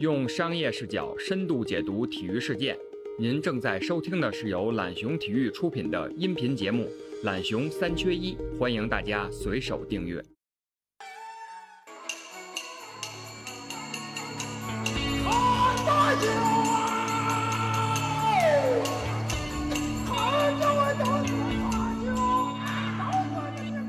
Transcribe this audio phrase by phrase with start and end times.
[0.00, 2.74] 用商业视角深度解读体育事件。
[3.18, 6.84] 您正在收听的是由懒熊体育出品的音频节目
[7.26, 10.24] 《懒熊三缺一》，欢迎大家随手订阅。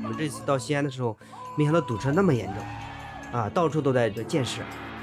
[0.04, 1.16] 我这次到西安的时候，
[1.56, 2.56] 没想到堵车那么严重，
[3.32, 4.60] 啊，到处都在建设，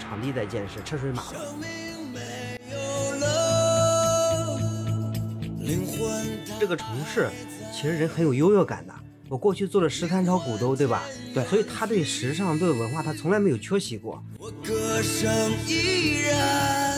[0.10, 1.40] 场地在建设，车水马龙。
[6.60, 7.30] 这个城市
[7.72, 8.94] 其实人很有优越感的。
[9.28, 11.04] 我过去做了十三朝古都，对吧？
[11.32, 14.24] 对所以他对时尚、对文化，他从来没有缺席过。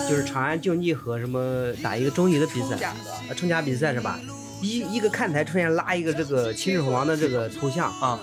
[0.07, 2.93] 就是长安竞技和什么打一个中乙的比赛，
[3.27, 4.17] 呃，冲甲比赛是吧？
[4.61, 8.17] 一一个看台出现拉一个这个秦始皇的这个头像，啊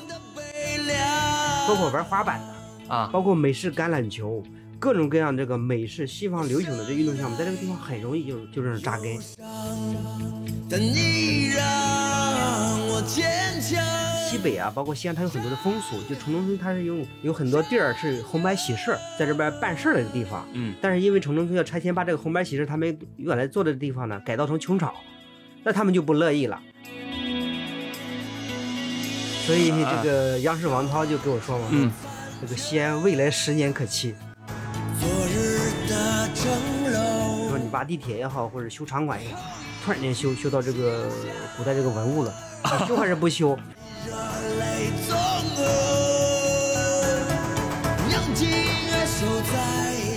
[1.68, 4.42] 包括玩滑板的，啊，包括美式橄榄球，
[4.78, 9.19] 各种各样这个美式西方流行的这运动项目，在这个地方很容易就就这样扎根。
[10.70, 11.64] 但你让
[12.89, 13.83] 我坚强。
[14.30, 20.47] 西北啊，包括西安，它有很多的风俗，就城中村它是有有很多地儿是红白喜事在这边办事儿的地方。
[20.52, 24.92] 嗯，但是因为城中村要拆迁，把这个红白喜事他们原来做的地方呢改造成琼场，
[25.64, 26.61] 那他们就不乐意了。
[29.47, 31.91] 所以这个央视王涛就跟我说嘛，嗯，
[32.42, 34.14] 这个西安未来十年可期。
[37.48, 39.41] 说你挖地铁也好，或者修场馆也好，
[39.84, 41.10] 突然间修修到这个
[41.56, 43.58] 古代这个文物了，你 修还是不修？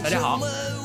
[0.04, 0.40] 大家好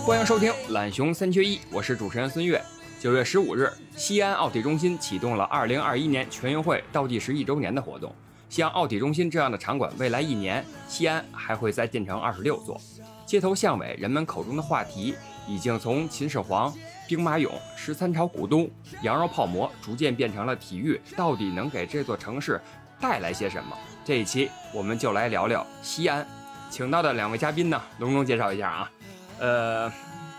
[0.05, 2.62] 欢迎收听《懒熊三缺一》，我是主持人孙悦。
[3.00, 8.14] 九月十五日，西安奥体中心启动了二零二一年全运会倒计时一周年的活动。
[8.48, 12.81] 像奥体中心这样的场馆，未来一年西安还会再建成二十六座。
[13.27, 15.14] 街头巷尾，人们口中的话题
[15.47, 16.72] 已经从秦始皇、
[17.08, 18.69] 兵马俑、十三朝古都、
[19.02, 22.61] 羊肉泡馍，逐渐变成了体育到底能给这座城市
[23.00, 23.76] 带来些什么。
[24.04, 26.26] 这一期我们就来聊聊西安，
[26.71, 28.91] 请到的两位嘉宾呢，隆重介绍一下啊。
[29.38, 29.93] 呃，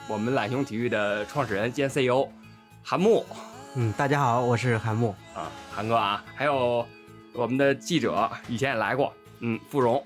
[0.08, 2.28] 我们懒熊体育的创始人兼 CEO
[2.84, 3.26] 韩木
[3.76, 5.14] 嗯，大家好，我是韩木。
[5.36, 6.86] 啊，韩哥啊，还有
[7.34, 10.04] 我们的记者以前也来过，嗯，傅荣，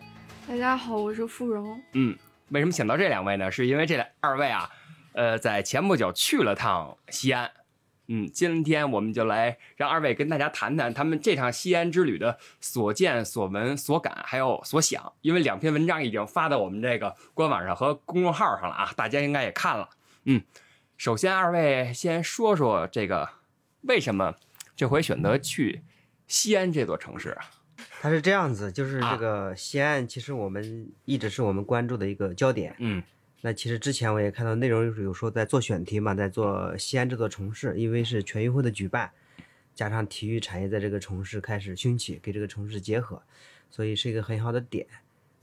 [0.48, 1.80] 大家好，我是傅荣。
[1.94, 2.18] 嗯，
[2.50, 3.50] 为什么请到这两位呢？
[3.50, 4.70] 是因为这两二位啊，
[5.14, 7.52] 呃，在前不久去了趟西安。
[8.08, 15.14] 嗯，今天我们就来让二位跟大家谈谈他们这场西安之旅的所见所闻所感，还有所想。
[15.22, 19.90] 因为两篇文章已经发到我们这个官网上和公众号上了啊，大家应该也看了。
[20.26, 20.42] 嗯，
[20.98, 23.30] 首先二位先说说这个
[23.84, 24.36] 为什么
[24.76, 25.84] 这回选择去
[26.28, 27.46] 西安这座城市啊？
[28.02, 32.76] 它是这样子，就是啊这个西安，其实我们一直是我们关注的一个焦点。
[32.80, 33.02] 嗯
[33.42, 39.12] 那其实之前我也看到内容有说在做选题嘛，在做西安这座城市，因为是全运会的举办，
[39.74, 43.22] 加上体育产业在这个城市开始兴起，跟这个城市结合，
[43.70, 44.86] 所以是一个很好的点。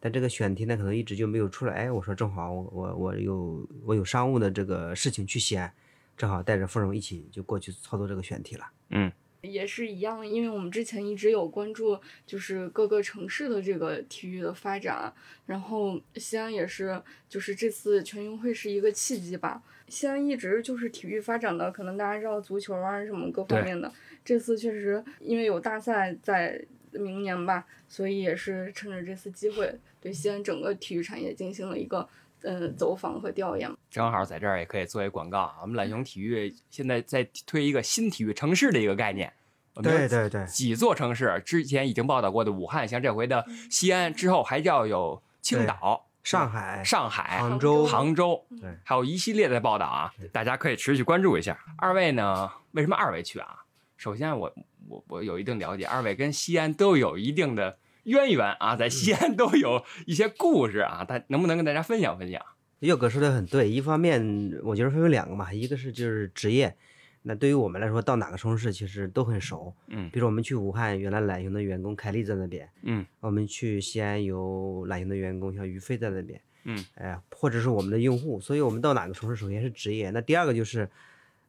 [0.00, 1.74] 但这个选题呢，可能一直就没有出来。
[1.74, 5.72] 哎，我说正好我我我有我有商务的这个事情去西安，
[6.16, 8.64] 正好带着芙蓉一起就过去操作这个选题了。
[8.90, 9.10] 嗯
[9.42, 15.12] 也是一样，因为我们之前一直有关注，就是各个城市的这个体育的发展，
[15.46, 19.62] 然后西安也是，就是这次全运会是一个契机吧。
[19.88, 23.90] 西安一直就是体育发展的，可能大家知道足球啊什么各方面的，
[24.24, 32.06] 这次确实因为有大赛在明年吧，所以也是趁着这次机会，对西安整个体育产业进行了一个
[32.42, 33.70] 呃走访和调研。
[33.90, 35.56] 正好在这儿也可以做一广告啊。
[35.62, 39.32] 我们懒熊体育现在在推一个新体育城市的一个概念。
[39.80, 51.56] 对对对几座城市之前已经报道过的武汉，像这回的西安，之后还要有青岛、上海、上海、杭州、杭州，对还有一系列的报道啊，大家可以持续关注一下。
[51.76, 53.62] 二位呢，为什么二位去啊？
[53.96, 54.52] 首先我
[54.88, 62.40] 我我有一定了解，二位跟西安都有一定的渊源啊，在西安都有一些故事啊，大能不能跟大家分享分享？
[62.80, 66.76] 佑哥说的很对，一方面我觉得分为两个嘛，一个是就是职业，
[67.22, 69.74] 那对于我们来说，到哪个城市其实都很熟。
[69.88, 76.40] 嗯比如我们去武汉，原来懒熊的员工凯丽在那边；嗯我们去西安有懒熊的员工，像于飞在那边。
[76.64, 80.88] 嗯，哎，或者是我们的用户，所以我们到哪个城市，首先是职业，那第二个就是，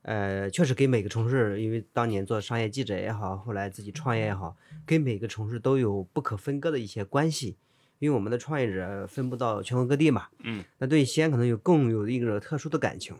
[0.03, 4.55] 呃，确实给每个城市，因为当年做商业记者也好，后来自己创业也好，
[4.85, 7.57] 跟每个城市都有不可分割的一些关系。
[7.99, 13.13] 因为我们的创业者分布到全国各地嘛，嗯，那对西安可能有更有一个特殊的感情，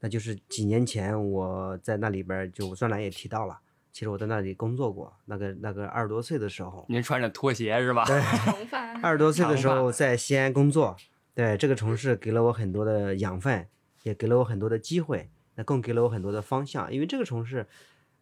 [0.00, 3.58] 那就是几年前我在那里边儿，就专栏也提到了，
[3.90, 8.04] 其实我在那里工作过，那个那个二十多岁的时候，您穿着拖鞋是吧？
[8.04, 10.94] 对，长 发，二十多岁的时候在西安工作，
[11.34, 13.66] 对这个城市给了我很多的养分，
[14.02, 15.30] 也给了我很多的机会，
[15.60, 16.90] 那更给了我很多的方向。
[16.90, 17.66] 因为这个城市，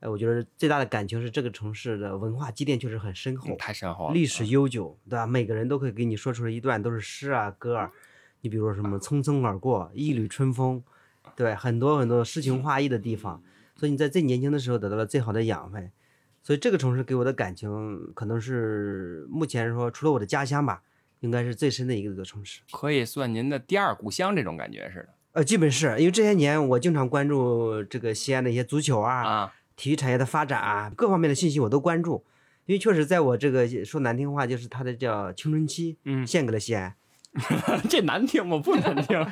[0.00, 5.24] 呃，我觉得最大的感情是这个城市的文化积淀确实很深厚，嗯太深厚了，历史悠久，对吧？
[5.24, 7.88] 每个人都可以给你说出来一段都是诗啊歌啊。
[8.40, 10.82] 你比如说什么匆匆而过，一缕春风，
[11.36, 13.40] 对，很多很多诗情画意的地方。
[13.76, 15.92] 所以你在最年轻的时候得到了最好的养分。
[16.42, 20.82] 所以这个城市给我的感情，可能是目前说除了我的家乡吧，
[21.20, 22.62] 应该是最深的一个城市。
[22.70, 25.08] 可以算您的第二故乡这种感觉似的
[25.38, 29.54] 呃，基本是因为这些年我经常关注这个西安的一些足球啊、啊。
[29.76, 32.24] 体育产业的发展啊，各方面的信息我都关注。
[32.66, 36.92] 因为确实在我这个说难听话，就是他的叫青春期，嗯献给了西安。
[37.88, 38.58] 这难听吗？
[38.58, 39.24] 不难听。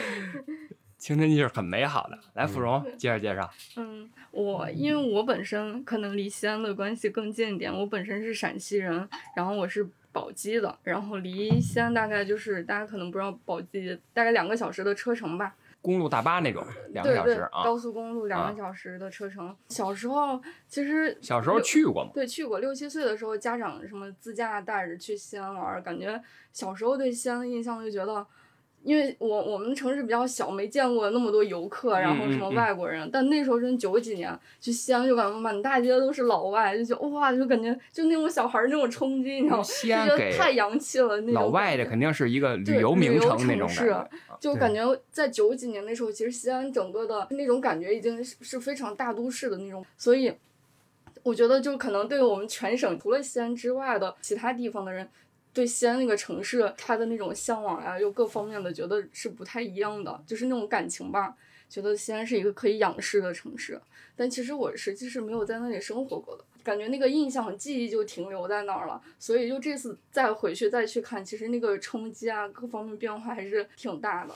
[0.96, 2.18] 青春期是很美好的。
[2.32, 3.50] 来，芙蓉介绍介绍。
[3.76, 9.06] 嗯，我因为我本身可能离西安的关系更近一点，我本身是陕西人，
[9.36, 15.54] 然后我是宝鸡的，然后离西安大概就是大家可能不知道宝鸡大概两个小时的车程吧。
[15.82, 17.62] 公路大巴那种，两个对对小时，啊。
[17.62, 19.54] 高速公路两啊个小时的车程。
[19.68, 22.10] 小时候其实小时候去过吗？
[22.14, 26.18] 对，去过六七岁的时候，家长什么自驾带着去西安玩，感觉
[26.50, 28.26] 小时候对西安的印象就觉得，
[28.86, 33.10] 因为我我们城市比较小，没见过那么多游客，然后什么外国人。
[33.12, 39.62] 但那时候真九几年去西安，就感觉满大街都是老外，就觉得哇，就感觉就那种小孩儿那种冲击，你知道吗？
[39.64, 43.96] 西就太洋气了，那种老外的肯定是一个旅游名城那种城市
[44.38, 50.32] 就感觉在九几年那时候，其实西安整个的那种感觉已经是是非常大都市的那种，所以
[51.24, 55.08] 我觉得就可能对我们全省除了西安之外的其他地方的人，
[55.56, 61.34] 对西安那个城市他的那种向往呀、又各方面的觉得是不太一样的，就是那种感情吧。
[61.70, 63.80] 觉得西安是一个可以仰视的城市，
[64.14, 69.00] 但其实我实际是没有在那里生活过的，感觉那个印象记忆就停留在那儿了。
[69.18, 74.34] 所以就这次再回去再去看，其实那个冲击啊，各方面变化还是挺大的。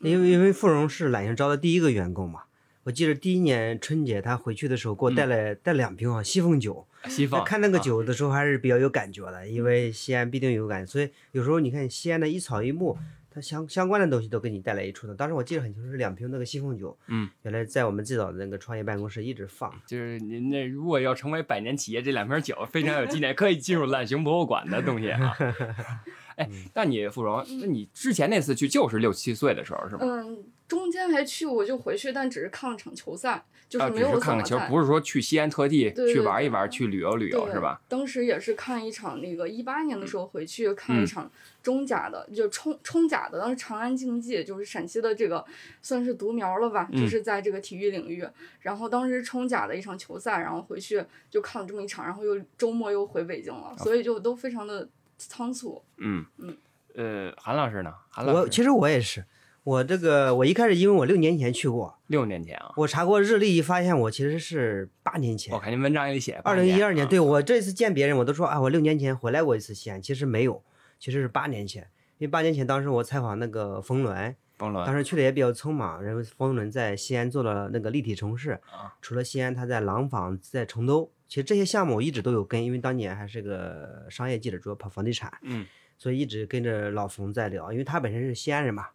[0.00, 2.42] 因为因为芙蓉是懒行招的第一个员工嘛，
[2.88, 12.96] 我记得第一年春节他回去的时候给我带了、带两瓶啊西凤酒，西凤看那个啊酒的时候还是比较有感觉的，因为西安必定有感，所以有时候你看西安的一草一木，
[13.30, 15.14] 它相相关的东西都给你带来一处的。
[15.14, 19.70] 当时我记得很清楚，是两瓶那个西凤酒，嗯，原来在我们最早的那个创业办公室一直放。
[19.86, 25.36] 就是您那如果要成为百年企业，这两瓶酒非常有纪念，可以进入烂熊博物馆的东西啊。
[26.36, 30.00] 哎，那你芙蓉，那你之前那次去就是六七岁的时候是吗？
[30.04, 30.38] 嗯，
[30.68, 34.58] 中间还去我就回去，但只是看了场球赛，就是啊，没有只是看看球。
[34.68, 37.80] 不是说去西安特地去玩一玩，去旅游旅游是吧？？
[37.88, 41.30] 当时也是看一场那个一八年的时候回去看一场
[41.62, 45.42] 中甲的，就冲冲甲的，当时长安竞技就是陕西的这个
[45.80, 48.22] 算是独苗了吧，嗯就是在这个体育领域。
[48.60, 54.86] 然后当时冲甲的一场球赛，然后回去就看了这么一场，然后又周末又回北京了，所以就都非常的
[55.16, 55.82] 仓促。
[55.96, 56.56] 嗯嗯
[56.94, 57.94] 呃，韩老师呢？
[58.10, 59.24] 韩老师我其实我也是，
[59.68, 65.60] 我这个我一开始因为我六年前去过，六年前啊，我查过日历，发现我其实是八年前我。
[65.60, 70.64] 看您文章也写二零一二年，啊对我这次见别人，我都说啊，我六年前回来过一次西安，其实没有，
[70.98, 71.82] 其实是八年前。
[72.16, 81.12] 因为八年前当时我采访那个冯仑，当时去的也比较匆忙，然后冯仑在西安做了那个立体城市啊，除了西安，他在廊坊，在成都。
[81.28, 85.66] 其实这些项目我一直都有跟，因为当年还是个商业记者，主要跑房地产，嗯，
[85.98, 88.86] 所以一直跟着老冯在聊，因为他本身是西安人嘛，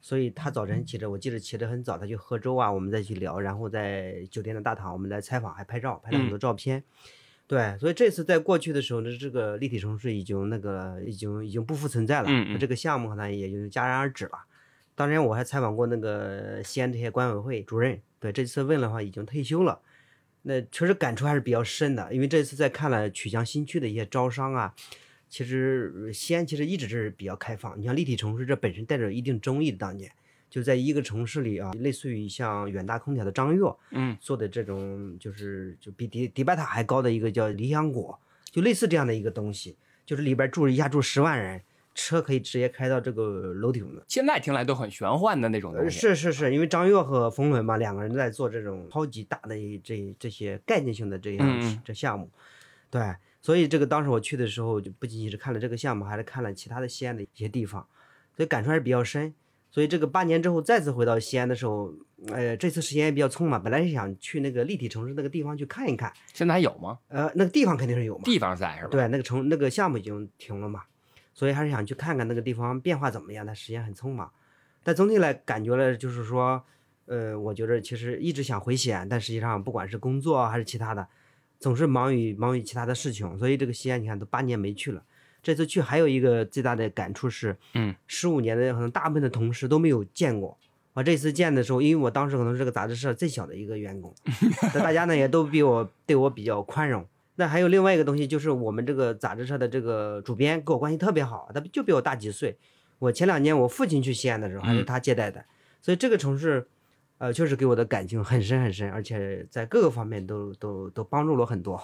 [0.00, 6.82] 所以他早晨起着，我记得起得很早，他去喝粥啊，我们再去聊，然后在酒店的大堂我们来采访，还拍照，拍了很多照片。
[7.46, 14.32] 对，所以这次在过去的时候呢，这个立体城市已经那个已经已经不复存在了，嗯嗯这个项目可能也就戛然而止了。
[14.94, 19.80] 当然，我还采访过那个西安这些管委会主任，对，这次问的话已经退休了，
[20.42, 24.74] 那确实感触还是比较深的，因为这次在看了曲江新区的一些招商啊，
[25.28, 27.78] 其实呃西安其实一直是比较开放。
[27.78, 30.10] 你像立体城市，这本身带着一定争议的当年，
[30.48, 38.18] 就在一个城市里啊，类似于像远大空调的张悦，嗯，做的这种就是就比迪迪拜塔还高的一个叫理想国，
[38.50, 41.60] 就类似这样的一个东西，就是里边住一下住十万人，
[41.94, 44.02] 车可以直接开到这个楼顶的。
[44.08, 45.98] 现在听来都很玄幻的那种呃，东西。
[45.98, 52.30] 是是是，因为张悦和冯仑嘛，两个人在做这种超级大的这这些概念性的这样这项目，
[52.88, 53.02] 对，
[53.40, 57.86] 所以这个当时我去的时候，就不仅仅是看了这个项目，还是看了其他的西安的一些地方，
[58.36, 59.34] 所以感触还是比较深。
[59.70, 61.92] 所以这个八年之后再次回到西安的时候，
[62.28, 66.98] 呃，这次时间也比较匆忙，本来是想去那个立体城市那个地方去看一看，现在还有吗？
[67.08, 68.88] 呃，那个地方肯定是有嘛，地方在是吧？
[68.90, 70.84] 对，那个城那个项目已经停了嘛，
[71.34, 73.44] 所以还是想去看看那个地方变化怎么样。
[73.44, 74.32] 但时间很匆忙，
[74.82, 76.64] 但总体来感觉了就是说，
[77.04, 81.06] 呃，我觉得其实一直想回西安，但实际上不管是工作还是其他的，
[81.58, 85.02] 总是忙于忙于其他的事情，所以这个西安你看都八年没去了。
[85.42, 90.58] 这次去还有一个最大的感触是，嗯，十五年的可能大部分的同事都没有见过。
[90.94, 94.12] 我这次见的时候，因为我当时可能是这个杂志社最小的一个员工，
[94.74, 97.06] 那大家呢也都比我对我比较宽容。
[97.36, 102.58] 那还有另外一个东西，就是我们这个杂志社的这个主编跟我关系特别好，他就比我大几岁。
[102.98, 105.44] 我前两年我父亲去西安的时候，还是他接待的，
[105.80, 106.66] 所以这个城市，
[107.18, 111.82] 呃，确实给我的感情很深很深，而且在各个方面都都都帮助了我很多。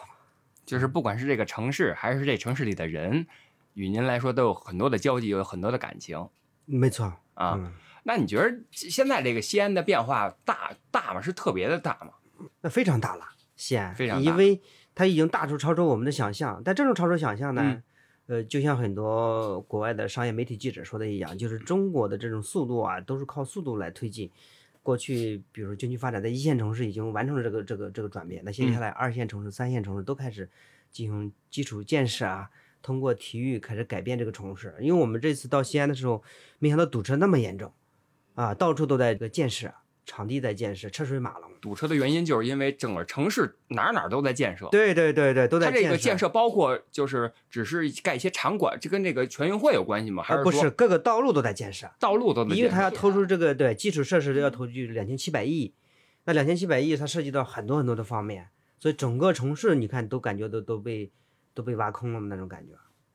[0.65, 3.27] 就是不管是这个城市还是这城市里的人，
[3.75, 6.29] 与您来说都有很多的交集，有很多的感情
[6.65, 7.55] 没错，啊。
[7.59, 7.73] 嗯
[8.07, 11.23] 那你觉得现在这个西安的变化大大吗？
[11.23, 12.11] 是特别的大吗？
[12.61, 13.25] 那非常大了，
[13.57, 14.61] 西安非常大因为
[14.95, 16.61] 它已经大出超出我们的想象。
[16.63, 17.83] 但这种超出想象呢，嗯
[18.27, 24.31] 呃，就像很多国外的商业媒体记者说的一样，就是中国的这种速度啊，都是靠速度来推进。
[24.85, 30.49] 过去，比如说经济发展在一线城市已经完成了这个这个这个转变，那接下来二线城市、三线城市都开始
[30.91, 32.51] 进行基础建设啊，
[32.83, 34.75] 通过体育开始改变这个城市。
[34.79, 36.23] 因为我们这次到西安的时候，
[36.59, 37.73] 没想到堵车那么严重，
[38.35, 39.73] 啊，到处都在这个建设，
[40.05, 41.51] 场地在建设，车水马龙。
[41.61, 44.69] 堵车的原因就是因为整个城市哪儿哪儿都在建设。
[44.71, 50.23] 对对对对，都在建设它这个建建设包括就是只是盖一些场馆，这跟这个全运会有关系吗？
[50.23, 52.59] 还啊，不说是各个道路都在建设，道路都在建设？
[52.59, 55.73] 因为它要投入这个对基础设施要投去两千七百亿，
[56.25, 61.11] 那两千七百亿它涉及到很多很多的方面，所以整个城市你看都感觉都都被
[61.55, 62.75] 都被挖空了那种感觉。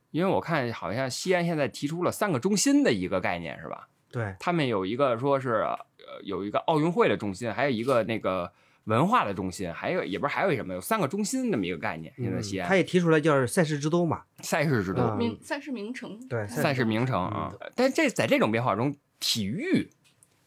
[0.10, 3.90] 因为我看好像西安现在提出了三个中心的一个概念，是吧？
[4.12, 5.64] 对，他们有一个说是
[6.08, 8.52] 呃有一个奥运会的中心，还有一个那个
[8.86, 12.14] 文化的中心，还有也不是还有什么，有三个中心那么一个概念。
[12.18, 17.72] 现在嗯西安他也提出来叫赛事之都嘛，赛事之都，嗯名赛事名城，对，赛事名城啊嗯。
[17.76, 19.90] 但这在这种变化中，体育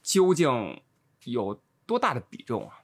[0.02, 0.80] 究竟
[1.24, 2.81] 有多大的比重啊？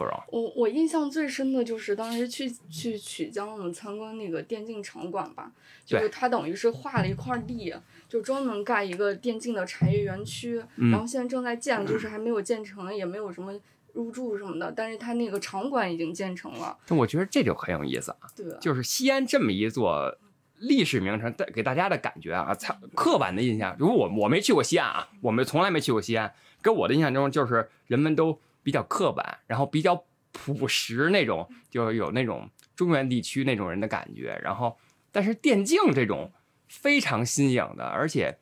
[0.00, 5.52] 芙蓉，我我印象最深的就是当时去去曲江，我们参观那个电竞场馆吧，
[5.84, 7.74] 就是它等于是划了一块地，
[8.08, 13.52] 就专门盖一个电竞的产业园区，嗯然后现在正在建，就是还没有建成，也没有什么
[13.92, 18.18] 入驻什么的，但是它那个场馆已经建成了，但我觉得这就很有意思啊。
[18.34, 20.16] 对，就是西安这么一座
[20.58, 23.76] 历史名城，带给大家的感觉啊，操，刻板的印象。
[23.78, 34.40] 如果我我没去过西安啊，我们从来没去过西安，给我的印象中就是人们都比较刻板，然后比较朴实那种，就有那种中原地区那种人的感觉。
[34.42, 34.76] 然后，
[35.10, 36.32] 但是电竞这种
[36.68, 38.38] 非常新颖的，而且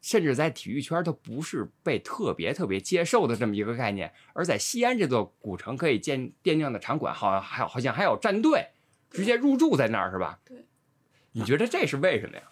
[0.00, 8.68] 甚至在体育圈都不是被特别特别接受的这么一个概念，而在西安这座古城可以建电竞的场馆，好像还好像还有战队
[9.10, 10.38] 直接入驻在那儿是吧？
[10.44, 10.66] 对。
[11.34, 12.42] 你觉得这是为什么呀？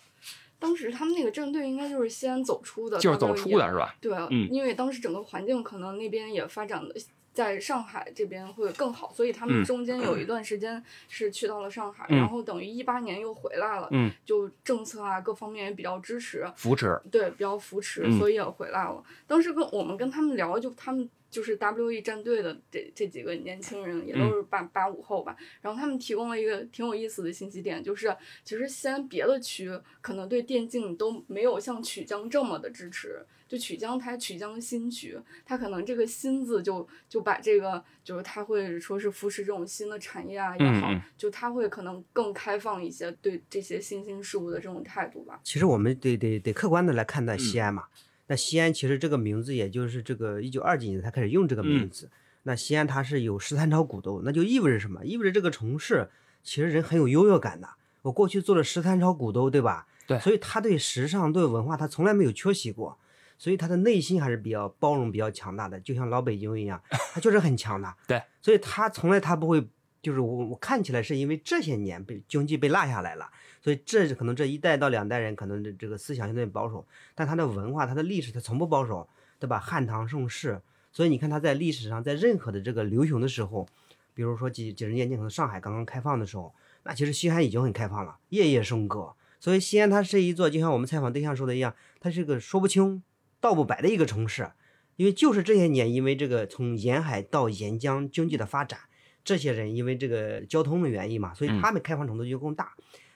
[0.60, 3.96] 当时他们那个战队应该就是西安走出的，就是走出的是吧？
[4.00, 6.94] 对，嗯因为当时整个环境可能那边也发展的，
[7.32, 19.02] 在上海这边会更好，所以他们嗯中间有 一段时间是去到了上海，嗯然后等于一八年又回来了，嗯，就政策啊各方面也比较支持，扶持，对，比较扶持，嗯所以也回来了。
[19.26, 25.36] 当时跟我们跟他们聊，就他们就是 WE 战队的这这几个年轻人，也嗯都是八八五后吧。
[25.60, 29.70] 然后他们提供了一个挺有意思的信息点，就是其实西安别的区
[30.00, 33.24] 可能对电竞都没有像曲江这么的支持。
[33.48, 45.40] 就曲江，它曲江新区，它可能这个“新”字就就把这个，就是它会说是扶持这种新的产业啊也好，就它会可能更开放一些对这些新兴事物的这种态度吧。
[45.42, 47.88] 其实我们得得得客观的来看待西嗯安嘛。
[48.30, 52.08] 那西安其实这个名字，也就是这个一九二几年才开始用这个名嗯字。
[52.44, 55.04] 那西安它是有十三朝古都，那就意味着什么？
[55.04, 56.08] 意味着这个城市
[56.44, 57.68] 其实人很有优越感的。
[58.02, 59.88] 我过去做了十三朝古都，对吧？
[60.06, 62.96] 对所以他对时尚、对文化，他从来没有缺席过。
[63.36, 66.80] 所以他的内心还是比较包容、比较强大的，就像老北京一样，
[67.12, 67.96] 他确实很强大。
[68.06, 69.66] 对，所以他从来他不会，
[70.02, 73.30] 就是我我看起来是因为这些年被经济被落下来了，
[73.60, 79.58] 所以这可能这一代到两代人可能这这个思想相对保守，但他的文化、他的历史，他从不保守，对吧？
[79.58, 83.68] 汉唐盛世，所以你看他在历史上，在任何的这个流行的时候，
[84.14, 86.54] 比如说几几十年前可能上海刚刚开放的时候，
[86.84, 89.12] 那其实西安已经很开放了，夜夜笙歌。
[89.38, 93.02] 所以西安它是一座，就像我们采访对象说的一样，它是个说不清
[93.40, 94.50] 道不白的一个城市，
[94.96, 98.80] 因为就是这些年，因为这个从沿海到沿江经济的发展，
[99.24, 102.72] 这些人因为这个交通的原因嘛，所以嗯他们开放程度就更大。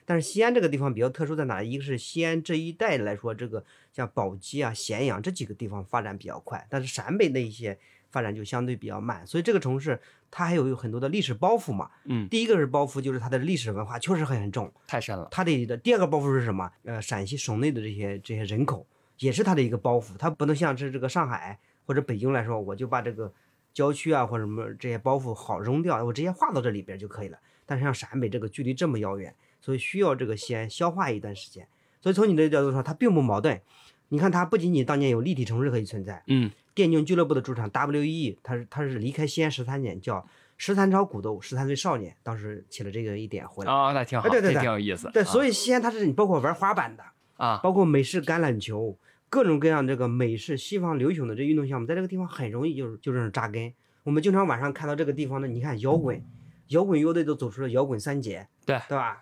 [0.07, 1.63] 但是西安这个地方比较特殊在哪？
[1.63, 7.75] 一个是西安这一带来说，这个像宝鸡啊、咸阳这几个地方发展比较快，但是陕北那一些
[8.11, 11.89] 发展就相对比较慢，所以这个城市它还有有很多的历史包袱嘛。
[12.03, 15.27] 嗯，第一个是包袱，就是它的历史文化确实很很重，太深了。
[15.31, 16.71] 它的的第二个包袱是什么？
[16.83, 18.85] 呃，陕西省内的这些这些人口
[19.17, 21.57] 也是它的一个包袱，它不能像是这个上海
[21.87, 23.33] 或者北京来说，我就把这个
[23.75, 27.37] 郊区啊或者什么这些包袱好扔掉，我直接划到这里边就可以了。
[27.67, 31.67] 但是像陕北这个距离这么遥远，所以需要这个西安消化一段时间。
[32.01, 33.61] 所以从你的角度说，它并不矛盾。
[34.09, 40.25] 你看，它不仅仅当年有立体城市可以存在，嗯，电竞俱乐部的主场 WE，它是它是离开西安十三年，叫
[40.57, 43.73] 十三朝古都，十三岁少年，当时起了这个一点回来。
[43.73, 45.09] 哦，那挺好，对对对挺有意思。
[45.11, 47.03] 对，啊所以西安它是你包括玩滑板的，
[47.37, 48.95] 啊，包括美式橄榄球，
[49.35, 53.73] 各种各样这个美式西方流行的这运动项目，在这个地方很容易就是就这种扎根。
[54.03, 56.23] 我们经常晚上看到这个地方的，你看摇滚，
[56.69, 59.21] 摇滚乐队都走出了摇滚三杰，对对吧？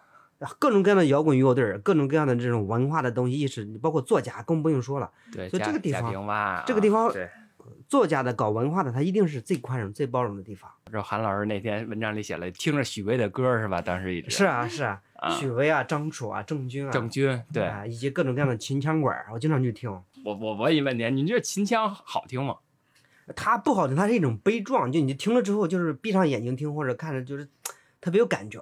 [0.59, 5.09] 各种各样的摇滚乐队，各种各样的这种文化的东西意识，包括作家更不用说了。
[5.31, 7.11] 对，所以这个地方这个地方。
[7.87, 10.69] 作家的搞文化的，他一定是最宽容、最包容的地方。
[10.91, 13.81] 这韩老师那篇文章里写了，听着许巍的歌是吧？
[13.81, 19.89] 当时一直是啊，是啊，啊许巍啊、张楚啊、郑钧啊，郑钧，对啊，以及各种各样的秦腔馆，我经常去听。
[20.23, 22.55] 我我我一问您，您觉得秦腔好听吗？
[23.35, 27.47] 它不好听，它是一种悲壮，就你听了之后，就是闭上眼睛听或者看着，就是
[28.01, 28.59] 特别有感觉。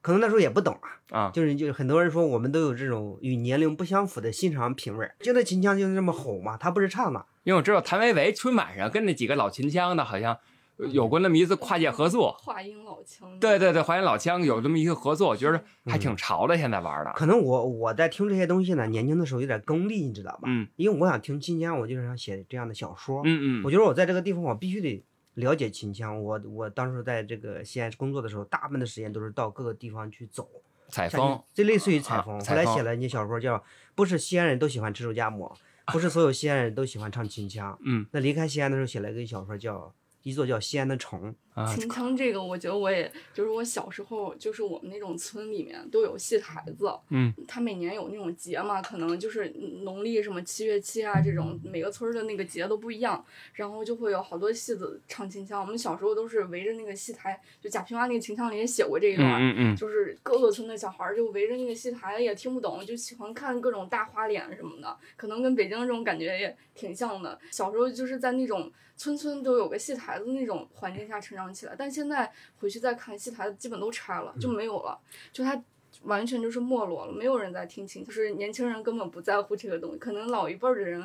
[0.00, 0.76] 可能那时候也不懂
[1.10, 10.38] 啊，啊，就是就是很多人说我们都有这种与年龄不相符的欣赏品味儿，觉得秦腔就是这么吼嘛，他不是唱的，因为我知道谭维维春晚上跟那几个老秦腔的，好像
[10.76, 12.36] 呃有过那么一次跨界合作。
[12.38, 13.38] 华阴老腔。
[13.38, 16.56] 对对对，华阴老腔有这么一个合作，我觉得还挺潮的。
[16.56, 20.42] 现在玩的，可能我我在听这些东西呢，年轻的时候有点功利，你知道吧？
[20.46, 23.22] 嗯因为我想听秦腔，我就是想写这样的小说。
[23.24, 26.22] 嗯嗯我觉得我在这个地方，我必须得了解秦腔。
[26.22, 30.48] 我我当时在这个西安工作的时候，大部分的时间都是到各个地方去走，
[30.88, 32.38] 采风你，这类似于采啊风。
[32.40, 33.56] 采风后来写了一小说叫
[33.94, 35.52] 《不是西安人都喜欢吃肉夹馍》，
[35.86, 37.78] 不是所有西安人都喜欢唱秦腔。
[37.84, 41.34] 嗯那离开西安的时候，写了一个小说叫一座叫西安的城。
[41.54, 49.48] 啊，秦腔这个，我觉得我也就是我小时候，就是我们那种村里面都有戏台子，嗯，他每年有那种节嘛，可能就是
[49.82, 55.60] 农历什么七月七啊这种，每个村的那个节都不一样，然后就会有好多戏子唱秦腔。
[55.60, 67.38] 我们小时候都是围着那个戏台，就贾平凹那个秦腔里也写过这一段，嗯嗯嗯，就是各个村的小孩就围着那个戏台，也听不懂，就喜欢看各种大花脸什么的，可能跟北京这种感觉也挺像的。
[67.50, 72.30] 小时候就是在那种村村都有个戏台子那种环境下成长起来，但现在
[72.60, 74.98] 回去再看戏台子基本都拆了，就没有了，
[75.32, 75.58] 就它
[76.02, 81.02] 完全就是没落了，没有人在听琴，就是年轻人根本不在乎这个东西，可能老一辈儿的人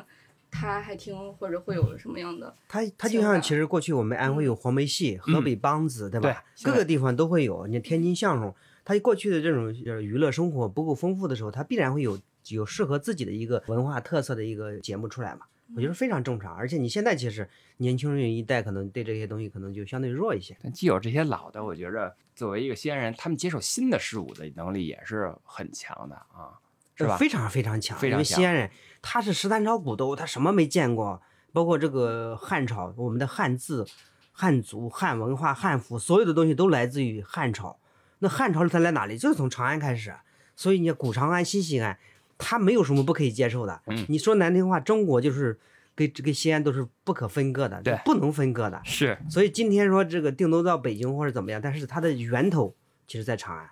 [0.50, 6.44] 他还听或者会有什么样的，他他就像其实过去我们安徽有黄梅戏、河北梆子，对吧？
[6.62, 7.66] 对各个地方都会有。
[7.66, 8.52] 你天津相声，
[8.84, 15.42] 它过去的这种呃娱乐生活不够丰富的时候，它必然会有有适合自己的一个文化特色的一个节目出来嘛。
[15.74, 16.54] 我觉得非常正常。
[16.54, 20.56] 而且你现在其实年轻人一代可能对这些东西可能就相对弱一些。
[20.62, 26.58] 但既有这些老的，我觉着作为一个西安人，他们接受新的事物的能力也是很强的啊，
[26.96, 27.12] 是吧？
[27.12, 28.70] 呃非常非常强，因为非常强西安人
[29.02, 33.86] 他是十三朝古都，他什么没见过，包括这个汉朝，我们的汉字、
[34.32, 37.78] 汉族、汉文化、汉服，所有的东西都来自于汉朝。
[38.20, 39.16] 那汉朝它来哪里？
[39.16, 40.12] 就是从长安开始，
[40.56, 41.96] 所以你看古长安、新西安，
[42.38, 43.82] 它没有什么不可以接受的。
[43.86, 45.58] 嗯你说难听话，中国就是
[45.94, 48.80] 跟跟西安都是不可分割的，对不能分割的。
[48.84, 52.74] 是，所以今天说这个定都到北京或者怎么样，但是它的源头
[53.06, 53.68] 其实在长安。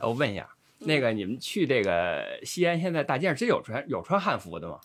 [0.00, 4.80] 我问一下，那个你们去这个西安，现在大街上真有穿有穿汉服的吗？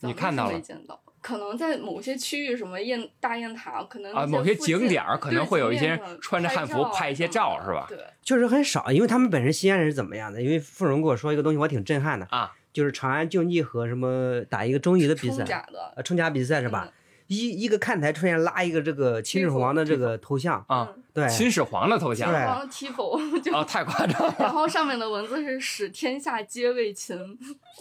[0.00, 1.02] 你看到了没见到。
[1.22, 7.86] 可能在某些区域，什么雁大雁塔，可能啊，某些景点儿可能会有一些人穿着汉服拍一些照，是吧？
[7.88, 10.42] 对，确实很少，因为他们本身西安人是怎么样的？
[10.42, 16.86] 因为傅荣跟我说一个东西，我挺震撼的，啊，就是长安竞技和什么打一个中乙的比赛，冲甲的呃，冲甲比赛是吧？
[16.86, 16.92] 嗯
[17.32, 22.38] 一一个看台出现拉一个这个秦始皇的这个头像，啊，嗯对，秦始皇的头像对。
[22.38, 24.34] 然后 tifo 就，啊，太夸张了。
[24.38, 27.16] 然后上面的文字是“使天下皆为秦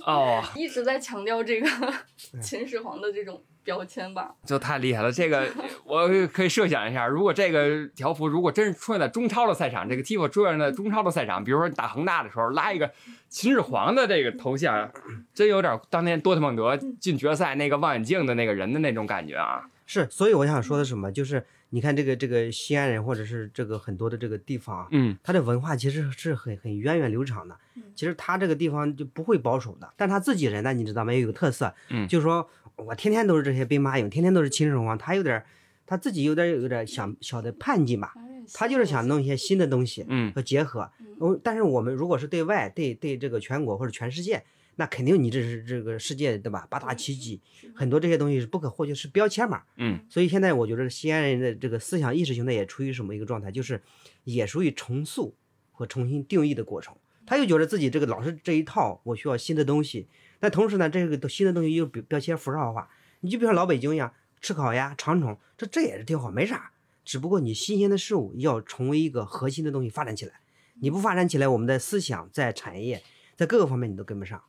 [0.06, 1.94] 哦，”， 一直在强调这个
[2.42, 4.34] 秦始皇的这种标签吧。
[4.45, 5.12] 就太厉害了。
[5.12, 5.47] 这个
[5.84, 12.91] 我可以设想一下，如果这个条幅如果真是出现在中超的赛场，这个 Tifo 出现在中超的赛场，比如说你打恒大的时候拉一个
[13.30, 14.91] 秦始皇的这个头像，
[15.34, 19.67] 真有点当年多特蒙德进决赛那个望远镜的那个人的那种感觉啊。
[19.86, 21.12] 是，所以我想说的什么？
[21.12, 27.84] 就是你看这个这个西安人，或者是这个很多的这个地方啊，嗯它的文化其实是很很源远流长的嗯。
[27.93, 31.12] 其实他这个地方就不会保守的，但他自己人呢，你知道吗？
[31.12, 32.47] 也有个特色，嗯就是说
[32.88, 35.46] 我天天都是这些兵马俑，天天都是秦始皇，他有点儿
[35.86, 38.13] 他自己有点儿有点儿想小的叛逆吧，
[38.54, 40.89] 他就是想弄一些新的东西嗯和结合。
[41.00, 44.44] 嗯哦，但是我们如果是对外对对这个全国或者全世界，
[44.78, 46.65] 那肯定你这是这个世界对吧？
[46.70, 47.39] 八大奇迹，
[47.76, 49.62] 很多这些东西是不可或缺，是标签嘛。
[49.78, 53.82] 嗯所以现在我觉得西安人的这个思想意识形态也处于什么一个状态，就是
[54.24, 55.36] 也属于重塑
[55.72, 56.96] 和重新定义的过程。
[57.28, 60.08] 他又觉得自己这个老是这一套，我需要新的东西。
[60.41, 62.89] 但同时呢，这个新的东西又标标签符号化。
[63.21, 66.71] 你就比如说老北京呀，吃烤鸭、长虫，这这也是挺好，没啥。
[67.06, 70.41] 只不过你新鲜的事物要成为一个核心的东西发展起来。
[70.82, 73.01] 你不发展起来，我们的思想在产业
[73.36, 74.41] 在各个方面你都跟不上。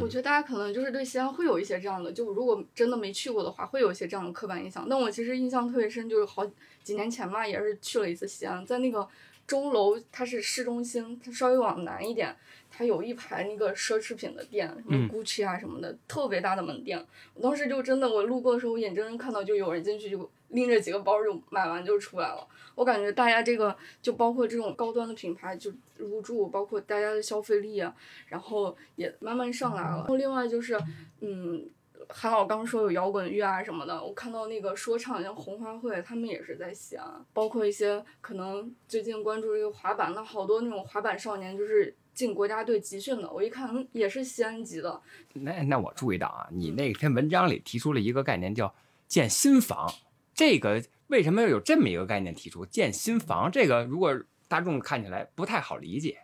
[0.00, 4.86] 我觉得大家可能就是对西安会有一些这样的，就如果真的没去过的话，会有一些这样的刻板印象。
[4.88, 6.46] 但我其实印象特别深，就是好
[6.84, 9.06] 几年前嘛，也是去了一次西安，在那个
[9.46, 12.34] 钟楼，它是市中心，它稍微往南一点，
[12.70, 17.04] 它有一排那个奢侈品的店，什么嗯 GUCCI 啊什么的，特别大的门店。
[17.34, 22.46] 我当时就真的，我路过的时候，我眼睁睁看到就有人进去就拎着几个包就买完就出来了。
[22.74, 27.94] 我感觉大家这个就包括这种高端的品牌就入驻，包括大家的消费力啊，
[28.28, 29.96] 然后也慢慢上来了。
[29.98, 30.80] 然后另外就是，
[31.20, 31.68] 嗯，
[32.08, 41.94] 韩老刚说有摇滚乐啊什么的，我看到那个说唱像红花会，他们也是在西安，包括一些可能最近关注这个滑板的好多那种滑板少年就是。
[42.14, 45.00] 进国家队集训的，我一看嗯也是西安籍的，
[45.32, 48.74] 那那我注意到啊，你那篇文章里提出了一个概念叫
[49.08, 49.90] 建新房，
[50.34, 53.50] 这个为什么要有这么一个概念提出建新房？
[53.50, 54.14] 这个如果
[54.46, 56.18] 大众看起来不太好理解，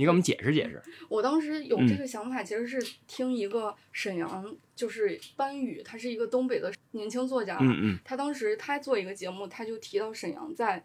[0.00, 0.82] 你给我们解释解释。
[1.10, 10.82] 我当时有嗯这个想法，其实是听一个沈阳，就是班宇，他是一个东北的年轻作家，嗯嗯他当时他做一个节目，他就提到沈阳在，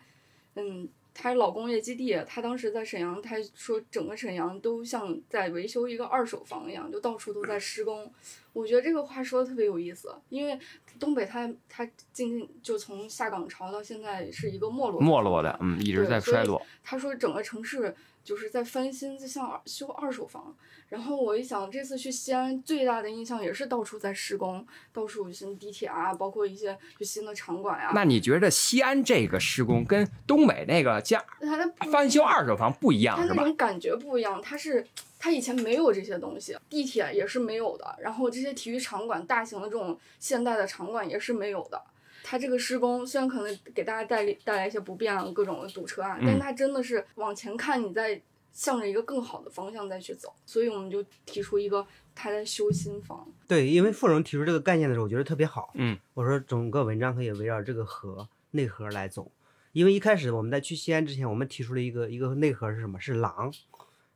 [0.56, 8.12] 嗯，他老工业基地，他当时在沈阳，他说整个沈阳都像在维修一个二手房一样，就到处都在施工。
[8.52, 10.60] 我觉得这个话说的特别有意思，因为
[11.00, 16.62] 东北它它近就从下岗潮到现在是一个没落没落的，嗯，一直在衰落。
[16.84, 20.54] 他说整个城市就是在翻新，就像二修二手房。
[20.90, 33.44] 然后我一想，这次去西安最大的印象也是到处在施工，到处新地铁啊，包括一些就新的场馆呀、那你觉得西安这个施工跟东北那个加它的翻修二手房不一样它那？
[33.44, 34.86] 种感觉不一样，它是
[35.18, 41.82] 它以前没有这些东西，地铁也是没有的，然后这些体育场馆、大型的这种现代的场馆也是没有的。
[42.28, 48.20] 它这个施工虽然可能给大家带来带来一些不便啊，各种的堵车啊，嗯但它真的是往前看，你在
[48.52, 51.86] 向着一个更好的方向再去走，所以我们就提出一个
[52.16, 53.28] 它在修新房。
[53.48, 55.70] 对，因为傅荣提出这个概念的时候，我觉得特别好。
[55.76, 59.32] 嗯，我说整个文章可以围绕这个核内核来走，
[59.74, 63.00] 因为一开始我们在去西安之前，我们提出了一个一个内核是什么？
[63.00, 63.54] 是狼，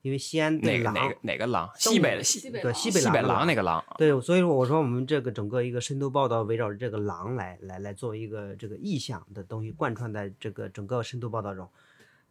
[0.01, 1.69] 因为西安对狼哪个哪个哪个狼？
[1.75, 3.83] 西北的西对西北狼西北狼的西北狼那个狼。
[3.97, 11.67] 对，所以说我说我们这个整个一个深度报道围绕着这个狼来来来做一个这个意象的东西贯穿在这个整个深度报道中。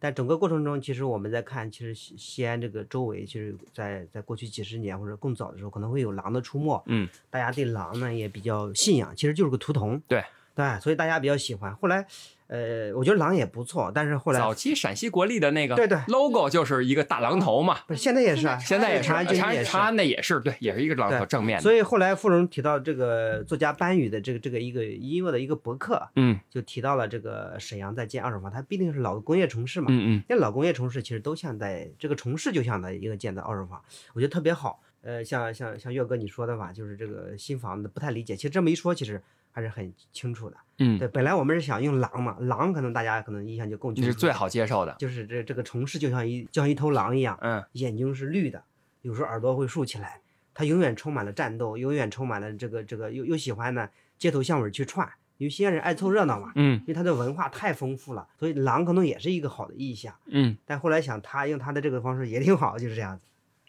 [0.01, 6.81] 但整个过程中，其实我们在看，其实西西安这个周围，其实在在过去几十年或者更早的时候，可能会有狼的出没。
[6.85, 10.01] 嗯，大家对狼呢也比较信仰，其实就是个图腾。
[10.07, 10.23] 对
[10.55, 11.75] 对，所以大家比较喜欢。
[11.75, 12.07] 后来，
[12.49, 21.61] 呃，我觉得狼也不错，但是后来早期陕西国力的那个对对 logo 就是一个大狼头嘛，不是现在也是啊，现在也是长安军长安也是对，也是一个狼头正面的。
[21.61, 29.87] 所以后来傅荣提到这个作家班宇的这个这个一个音乐的一个博客，嗯就提到了这个沈阳在建二手房，它毕竟是老工业城市嘛。
[29.91, 33.79] 嗯嗯那老工业城市其实都像在这个城市就像在一个建的二手房，
[34.15, 34.81] 我觉得特别好。
[35.01, 39.23] 呃，像像像岳哥你说的吧，就是这个新房子不太理解，其实这么一说，其实
[39.59, 40.55] 还是很清楚的。
[40.77, 44.95] 嗯，对，本来我们是想用狼嘛，狼可能大家可能印象就更清楚，你是最，好接受的。
[44.97, 48.63] 就是这这个城市就像一就像一头狼一样，嗯眼睛是绿的，
[49.01, 50.21] 有时候耳朵会竖起来，
[50.53, 55.05] 它永远充满了战斗，永远充满了这个这个又又喜欢呢街头巷尾去串，
[55.37, 60.15] 因为西安人爱凑热闹嘛，嗯因为它的文化太丰富了，所以狼可能也是一个好的意象。
[60.27, 63.25] 嗯但后来想他用他的这个方式也挺好，就是这样子。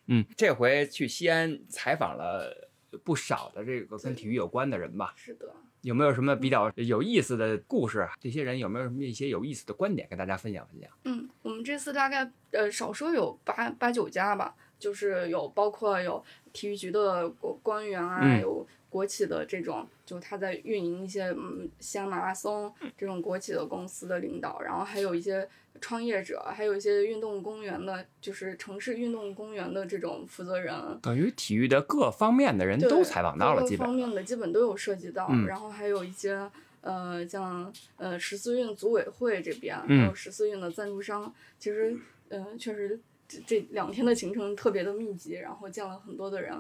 [0.07, 2.71] 嗯，这回去西安采访了
[3.05, 5.13] 不少的这个跟体育有关的人吧？
[5.17, 5.47] 是的，
[5.83, 8.01] 有没有什么比较有意思的故事？
[8.01, 8.13] 啊？
[8.21, 10.91] 这些人有没有什么一些有意思的观点跟大家分享分享？
[11.05, 25.49] 嗯，我们这次大概呃少说有八八九家吧，就是有包括有体育局的官官员啊，嗯有国企的这种，就他在运营一些嗯西安马拉松这种国企的公司的领导，然后还有一些
[25.81, 35.47] 创业者，还有一些运动公园的，就是城市运动公园的这种负责人，等于体育的各方面的人都采访到了，各基本方面的基本都有涉及到，嗯。
[35.47, 36.51] 然后还有一些
[36.83, 41.97] 呃像呃十四运组委会这边，嗯还有十四运的赞助商，其实
[42.29, 46.55] 嗯、呃确实这这两天的行程特别的密集，然后见了很多的人，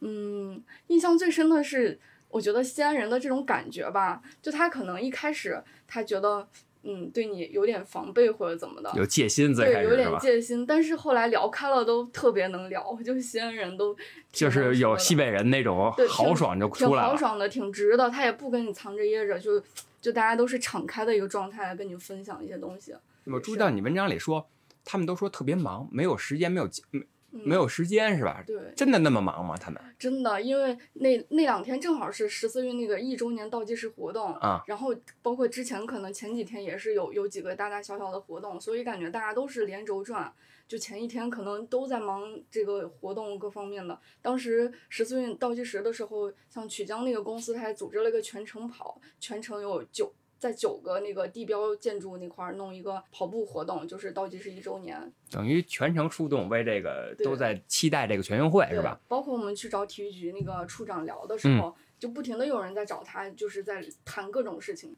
[0.00, 6.48] 嗯，印象最深的是我觉得西安人的这种感觉吧，就他可能一开始他觉得
[6.84, 10.18] 嗯对你有点防备或者怎么的，有戒心，在对，有点？
[10.18, 13.96] 戒心，但是后来聊开了都特别能聊，就西安人都
[14.30, 17.08] 就是有西北人那种对豪爽就挺出来了。
[17.08, 19.62] 豪爽的，挺直的，他也不跟你藏着掖着，就
[20.00, 22.94] 就大家都是敞开的一个状态来跟你分享一些东西。
[23.24, 24.46] 我注意到你文章里说，
[24.84, 27.00] 他们都说特别忙，没有时间，没有没
[27.42, 28.42] 没有时间是吧？
[28.46, 29.56] 对，真的那么忙吗？
[29.56, 40.32] 他们真的，因为那那两天正好是十四运那个一周年倒计时活动啊，然后包括之前可能前几天也是有有几个大大小小的活动，所以感觉大家都是连轴转。
[40.66, 44.00] 就前一天可能都在忙这个活动各方面的。
[44.22, 55.12] 当时十四运倒计时的时候，像曲江那个公司，他还组织了一个全程跑，全程有九在九个那个地标建筑那块儿弄一个跑步活动，就是倒计时一周年。
[55.30, 59.00] 等于全程出动，为这个都在期待这个全运会是吧？？
[59.08, 64.94] 包括我们去找体育局那个处长聊的时嗯候，就不停的有人在找他，就是在谈各种事情。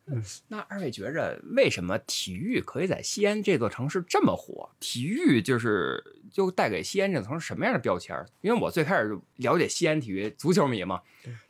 [0.49, 4.68] 那二位觉着为什么体育可以在西安这座城市这么火？
[4.81, 8.14] 体育就是就带给西安这座城市什么样的标签？
[8.42, 11.01] 因为我最开始了解西安体育足球迷嘛，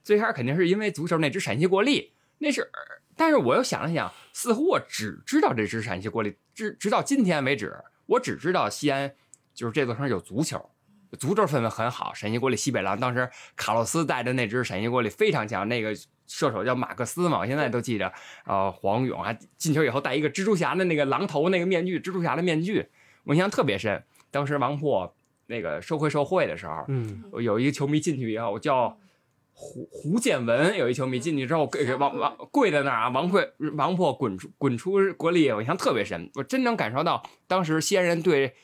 [0.05, 2.71] 最开始肯定是因为足球那支陕西国力，那是，
[3.17, 7.75] 但是我又想了想，似乎我只知道这支陕西国力，直直到今天为止，
[8.07, 9.13] 我只知道西安
[9.55, 10.71] 就是这座城市有足球。
[11.19, 15.95] 足球氛围很好，陕西国力西北狼当时卡洛斯带的那支陕西国力非常强，那个
[16.27, 18.13] 射手叫马克思嘛，我现在都记着。
[18.45, 22.87] 呃，黄勇还进球以后戴一个蜘蛛侠的那个狼头那个面具，蜘蛛侠的面具，
[23.25, 24.03] 我印象特别深。
[24.31, 25.15] 当时王破
[25.47, 28.99] 那个收回受贿的时候，嗯，有一个球迷进去以后我叫
[29.59, 33.43] 胡胡建文，有一球迷进去之后给给王王跪在那儿啊，王破
[33.75, 36.31] 王破滚出滚出国力，我印象特别深。
[36.35, 38.55] 我真能感受到当时西安人对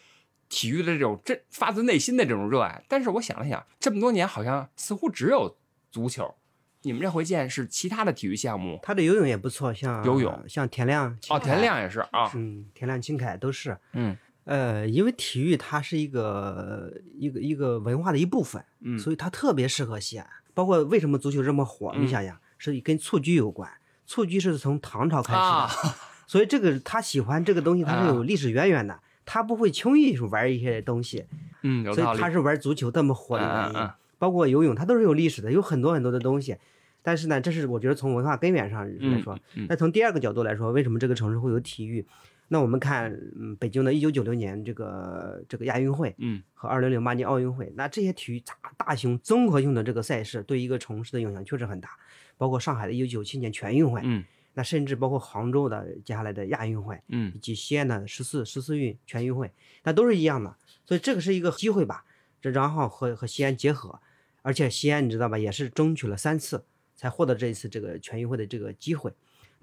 [0.51, 2.85] 体育的这种真发自内心的这种热爱。
[2.89, 5.57] 但是我想了想，这么多年好像似乎只有
[5.91, 6.35] 足球。
[6.83, 13.79] 你们这回见是其他的体育项目他的游泳也不错，像游泳像田亮、哦，田，亮也是啊，嗯，田亮、秦凯都是。
[13.95, 20.29] 嗯呃，因为体育它是一个一个一个文化的一部分，嗯所以它特别适合西安。
[20.55, 23.71] 包括为什么足球这么火，嗯你想想，是跟蹴鞠有关。
[24.07, 25.71] 蹴鞠是从唐朝开始的，啊，
[26.27, 29.01] 所以这个他喜欢这个东西，它是啊有历史渊源的。
[29.25, 31.25] 他不会轻易玩一些东西，
[31.63, 32.29] 嗯，所以他。
[32.29, 33.91] 是玩足球这么火的原因。
[34.19, 36.57] 包括游泳，它都是有历史的，有很多很多的东西。
[37.03, 39.35] 但是呢，这是我觉得从文化根源上来说。
[39.35, 42.07] 嗯嗯那从第二个角度来说，为什么这个城市会有体育？
[42.53, 51.89] 那我们看，嗯，北京的一九九六年这个这个亚运会嗯和二零零八年奥运会，那这些体育大大型综合性的这个赛事对一个城市的影响确实很大。
[52.37, 59.51] 包括上海的一九九七年全运会，嗯那甚至包括杭州的接下来的亚运会，嗯以及西安的十四十四运全运会，
[59.85, 60.55] 那都是一样的。
[60.85, 62.05] 所以这个是一个机会吧，
[62.43, 63.99] 这然后和和西安结合，
[64.43, 69.11] 而且西安你知道吧，也是争取了三次才获得这一次这个全运会的这个机会。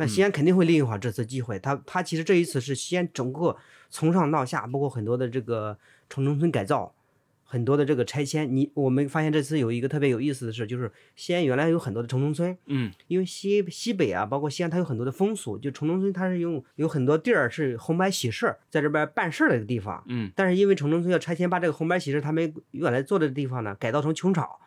[0.01, 3.57] 那西安肯定会利用好这次机会，他他其实这一次是西安整个
[3.89, 5.77] 从上到下，包括很多的这个
[6.09, 6.95] 城中村改造，
[7.43, 8.55] 很多的这个拆迁。
[8.55, 12.89] 你我们发现这次有一个特别有意思的事，就是西安原来有很多的城中村，嗯。
[13.07, 20.31] 因为西西北啊，包括西安，它有很多的风俗，就城中村它是用有很多地儿是红白喜事儿在这边办事儿的一个地方，嗯。
[20.33, 24.61] 但是因为城中村要拆迁，把这个红白喜事他们原来做的地方呢改造成穷草，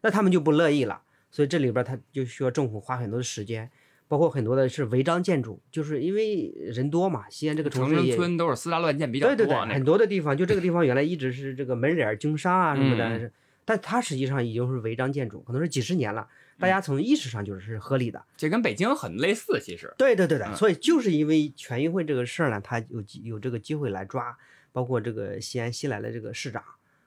[0.00, 3.70] 那他们就不乐意了，所以这里边他就需要政府花很多的时间，
[4.12, 13.32] 包括很多的是违章建筑，就是因为人多嘛，西安这个城城市也中村都是私搭乱建比较多，对对对，很多的地方就这个地方原来一直是这个门脸儿经商啊什么的，
[13.64, 18.22] 但它实际上已经是违章建筑，可能是几十年了，大嗯家从意识上就是合理的。
[18.36, 19.90] 这跟北京很类似，其实。
[19.96, 24.36] 对对对的，嗯所以就是因为全运会这个事儿呢，他有机有这个机会来抓，
[24.72, 26.62] 包括这个西安新来的这个市长，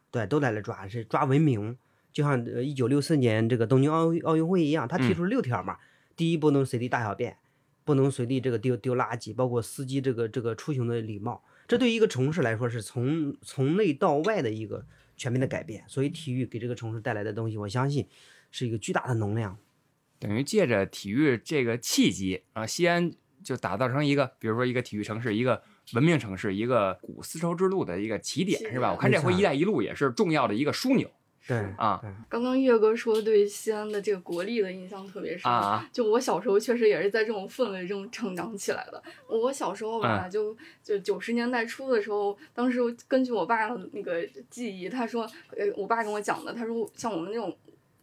[0.10, 1.78] 对，都来了抓，是抓文明。
[2.12, 5.78] 就像呃一九六四年这个东京奥运奥运会一样，他提出了六条嘛，
[6.16, 7.38] 第一不能随地大小便，
[7.84, 14.86] 不能随地这个丢丢垃圾，包括司机这个这个出行的礼貌，这对于一个城市来说是从从内到外的一个
[15.18, 15.84] 全面的改变。
[15.88, 18.08] 所以体育给这个城市带来的东西，我相信
[18.52, 19.58] 是一个巨大的能量。
[20.18, 23.12] 等于借着体育这个契机啊，西安
[23.44, 25.62] 就打造成一个，比如说一个体育城市，一个
[25.94, 28.94] 文明城市，一个古丝绸之路的一个起点，是吧？
[28.94, 31.12] 我看这回“一带一路”也是重要的一个枢纽
[31.48, 39.04] 对啊对刚刚岳哥说对西安的这个国力的印象特别深，啊就我小时候确实也是在这种氛围中成长起来的。
[39.28, 45.24] 我小时候吧，嗯就就九十年代初的时候，当时根据我爸的那个记忆，他说，
[45.56, 47.56] 呃，我爸跟我讲的，他说像我们那种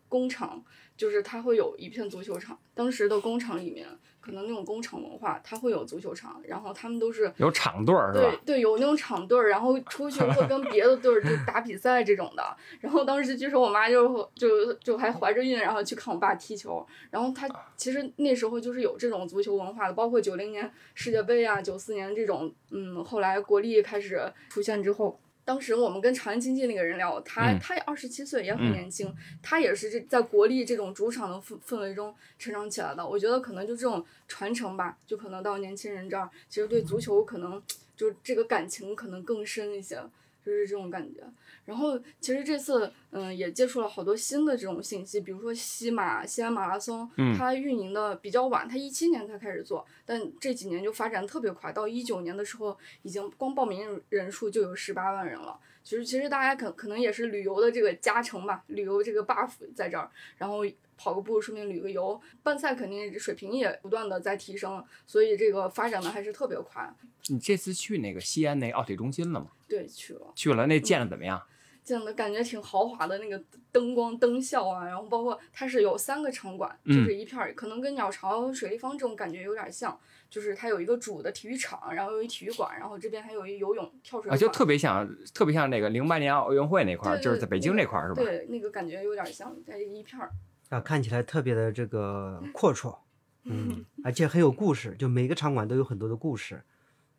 [0.08, 0.62] 工厂，
[0.96, 3.86] 就是他会有一片足球场，当时的工厂里面。
[4.22, 12.56] 可能那种工厂文化，它会有足球场，然后他们都是有场队儿，对对，有那种场队儿，然后出去会跟别的队儿就打比赛这种的。
[12.80, 16.86] 然后当时据说我妈就就就还怀着孕，然后去看我爸踢球。
[17.10, 25.18] 然后他其实那时候就是有这种足球文化的，包括九零年世界杯啊，九四年这种，嗯，后来国力开始出现之后。
[25.44, 33.06] 当时我们跟长安经济那个人聊，他嗯他二十七岁，也很嗯年轻，他也是这在国力这种主场的氛氛围中成长起来的。
[33.06, 37.62] 我觉得可能就这种传承吧，就可能到年轻人这儿，其实对足球可能
[37.96, 40.00] 就这个感情可能更深一些。
[40.44, 41.20] 就是这种感觉。
[41.64, 55.58] 然后其实这次嗯也接触了好多新的这种信息，比如说西马西安马拉松，嗯它运营的比较晚，它一七年才开始做，但这几年就发展特别快，到一九年的时候，已经光报名人数就有十八万人了。
[55.84, 60.58] 其实其实大家可可能也是旅游的这个加成吧，旅游这个 buff 在这儿，然后
[60.96, 66.88] 跑个步顺便旅个游，办赛肯定水平也不断的在提升，所以这个发展的还是特别快。
[67.28, 69.46] 你这次去那个西安那奥体中心了吗？
[69.72, 70.32] 对，去了。
[70.34, 71.42] 去了，那建的怎么样？
[71.82, 88.22] 建的感觉挺豪华的，那个灯光灯效啊，然后包括它是有三个场馆，就嗯是一片儿，可能跟鸟巢、水立方这种感觉有点像，就是它有一个主的体育场，然后有一体育馆，然后这边还有一游泳、跳水啊，就特别像，特别像那个零八年奥运会那块儿，就是在北京那那块儿是吧？
[88.22, 90.30] 对，那个感觉有点像，在一片儿。
[90.68, 92.96] 啊，看起来特别的这个阔绰，
[93.44, 96.62] 嗯，而且很有故事，就每个场馆都有很多的故事。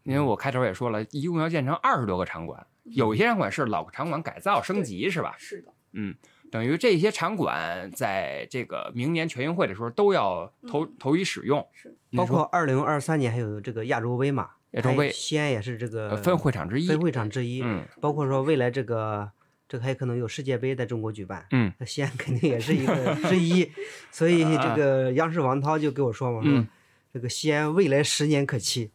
[0.04, 5.36] 因为我开头也说了，一共要建成二十多个场馆，有一些场馆是老场馆改造升级是吧？
[5.38, 6.14] 是的，嗯，
[6.52, 16.88] 等于这些场馆在这个明年全运会的时候都要投嗯投以使用，是包括二零二三年还有这个亚洲杯嘛，亚洲杯西安也是这个呃分会场之一。
[16.88, 17.62] 分会场之一。
[17.64, 19.32] 嗯包括说未来这个
[19.70, 23.72] 这还可能有世界杯在中国举办，嗯，那西安肯定也是一个 之一。
[24.12, 26.68] 所以这个央视王涛就跟我说嘛，说嗯
[27.14, 28.92] 这个西安未来十年可期。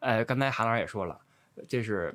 [0.00, 1.20] 呃，刚才韩老师也说了，
[1.68, 2.14] 这是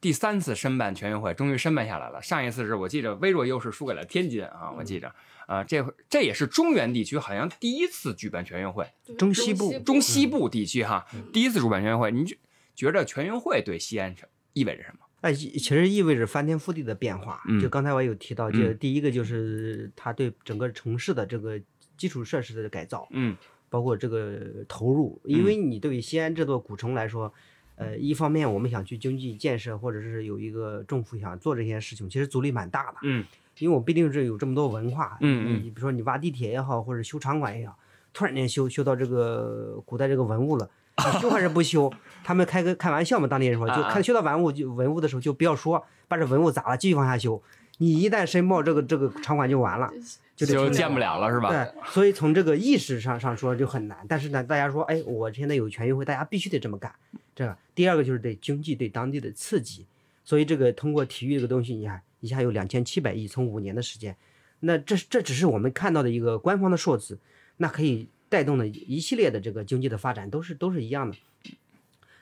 [0.00, 2.20] 第三次申办全运会，终于申办下来了。
[2.20, 5.12] 上一次是我记着微弱优势输给了天津啊，我记着
[5.46, 12.36] 啊，这回这也是中原地区好像第一次举办全运会，中西部中西部地区哈嗯第一次主办全运会，你觉
[12.74, 15.06] 觉着全运会对西安是意味着什么？
[15.20, 17.40] 哎，其其实意味着翻天覆地的变化。
[17.46, 21.60] 嗯就刚才我有提到，就嗯第一个就是它对整个城市的这个
[21.96, 23.36] 基础设施的改造，嗯
[23.72, 27.32] 包括这个投入，因为你对于西安这座古城来说，
[27.76, 32.98] 呃，一方面我们想去经济建设，或者是有一个政府想做这些事情，其实阻力蛮大的。
[33.02, 33.24] 嗯
[33.58, 37.78] 因为我毕竟是有这么多文化，嗯嗯你比如说你挖地铁也好，或者修场馆也好，
[38.12, 41.90] 突然间修修到这个古代这个文物了， 你修还是不修？
[42.22, 47.42] 他们开个开玩笑嘛，当地人说，就看修到文物就文物的时候就不要说把这文物砸了，继续往下修。
[47.82, 49.92] 你一旦申报这个这个场馆就完了，
[50.36, 51.48] 就就建不了了是吧？
[51.48, 53.98] 对，所以从这个意识上上说就很难。
[54.08, 56.94] 但是呢，大家说，哎，我现在有全运会，大家必须得这么干。
[57.34, 59.84] 这个第二个就是对经济对当地的刺激，
[60.24, 64.16] 所以这个通过体育这个东西，你看一下有两千七百亿，从五年的时间，
[64.60, 67.18] 那这这只是我们看到的一个官方的数字，
[67.56, 71.16] 那可以带动的一系列的这个经济的发展，都是都是一样的。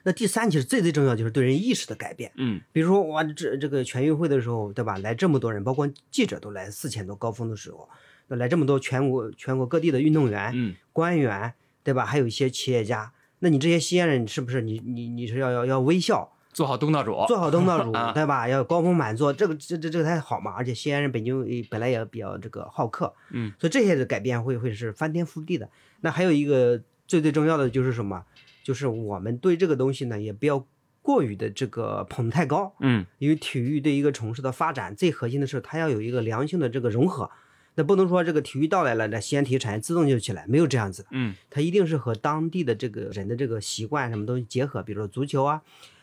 [0.03, 2.31] 那第三，其实最最重要就是对人意识的改变。
[2.35, 4.97] 嗯比如说，哇，这这个全运会的时候，对吧？
[4.97, 7.87] 来这么多人，包括记者都来四千多，高峰的时候，
[8.27, 12.05] 那来这么多全国全国各地的运动员、嗯官员，对吧？
[12.05, 17.23] 还有一些企业家，那你这些西安人是不是你你你是要要要微笑，做好东道主。
[17.27, 18.47] 做好东道主 啊，对吧？
[18.47, 20.51] 要高朋满座，这个这这这个才好嘛。
[20.51, 25.69] 而且西安人本就呃本来也比较这个好客，嗯，所以这些的改变会会是翻天覆地的。
[26.01, 28.23] 那还有一个最最重要的就是什么？
[28.63, 30.67] 就是我们对这个东西呢，也不要
[31.01, 37.29] 过于的这个捧太高，嗯因为体育对一个城市的发展最核心的是它要有一个良性的这个融合。
[37.75, 41.05] 那不能说这个体育到来了，那西安体育产业自动就起来，没有这样子。
[41.11, 45.61] 嗯它一定是和当地的这个人的这个习惯什么东西结合，比如说足球啊，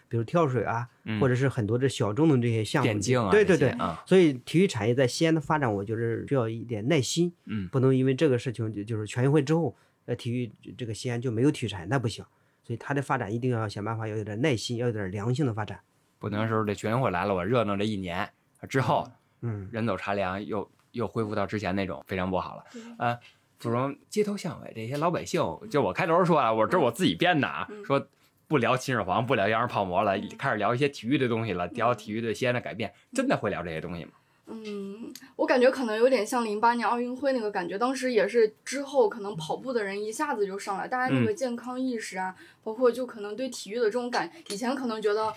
[0.08, 2.98] 比如跳水啊，嗯或者是很多这小众的这些项目。
[3.30, 3.68] 对对对。
[3.72, 12.24] 啊，所以体育产业在西安的发展，我觉得需要一点耐心，嗯不能因为这个事情就就是全运会之后，呃，体育这个西安就没有体育产业，那不行。
[12.68, 15.80] 所以它的发展一定要想办法，要有点耐心，要有点良性的发展。
[16.18, 18.28] 不能说这全运会来了，我热闹这一年
[18.68, 19.08] 之后
[19.40, 22.64] 嗯，人走茶凉，又又恢复到之前那种非常不好了。
[22.70, 23.18] 对呃，
[23.58, 28.06] 芙蓉街头巷尾这些老百姓，就我开头说啊，我这是我自己编的啊，嗯说
[28.46, 34.10] 不聊秦始皇，不聊洋人泡馍了，开始聊一些体育的东西了，聊体育的西安的改变，真的会聊这些东西吗？
[34.50, 42.34] 嗯，我感觉可能有点像零八年奥运会那个感觉，当时也是之后可能跑步的人一下子就上来，大家那个健康意识啊，
[42.64, 45.32] 包括就可能对体育的这种感，以前可能觉得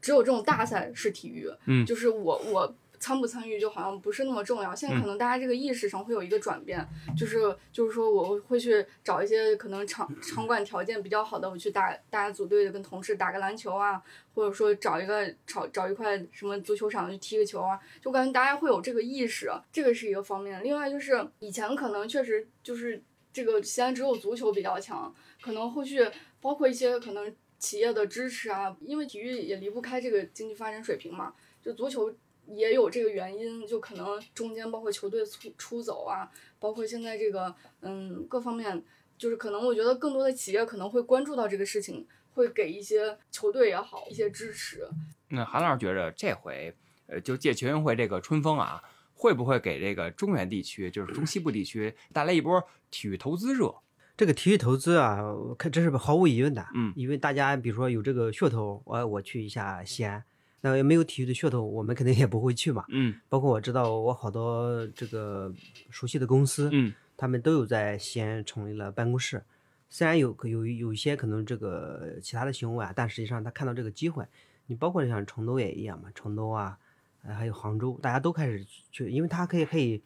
[0.00, 1.84] 只有这种大赛是体育，嗯。
[1.84, 6.86] 就是我我参不参与就好像不是那么重要，现在可能大家这个意识上会有一个转变，
[7.18, 7.36] 就是
[7.72, 14.00] 就是说我会去找一些可能场场馆条件比较好的，我去打大家组队的跟同事打个篮球啊，
[14.34, 20.62] 或者说找一个找找一块什么足球场去踢个球啊，就感觉大家会有这个意识，这个是一个方面。
[20.62, 26.08] 另外就是以前可能确实就是这个西安只有足球比较强，可能后续
[26.40, 32.14] 包括一些可能企业的支持啊，因为体育也离不开这个经济发展水平嘛，就足球。
[32.54, 38.82] 也有这个原因，就可能中间包括球队出出走啊，包括现在这个嗯各方面
[39.18, 44.88] 就是可能我觉得更多的企业可能会关注到这个事情，会给一些球队也好一些支持。
[45.28, 46.74] 那韩老师觉着这回，
[47.06, 48.82] 呃，就借全运会这个春风啊，
[49.14, 53.74] 会不会给这个中原地区，就是中西部地区带来一波体育投资热？
[54.14, 56.66] 这个体育投资啊，我看这是毫无疑问的。
[56.74, 60.22] 嗯因为大家比如说有这个噱头，我我去一下西安，
[60.62, 62.84] 那没有体育的噱头，我们肯定也不会去嘛。
[62.88, 65.52] 嗯包括我知道我好多这个
[65.90, 69.42] 熟悉的公司，嗯他们都有在西安成立了办公室。
[69.90, 74.24] 虽然有有有一些可能这个其他的行为啊，但实际上他看到这个机会，
[74.66, 76.78] 你包括像成都也一样嘛，成都啊，
[77.24, 80.00] 呃还有杭州，大家都开始去，因为他可以可以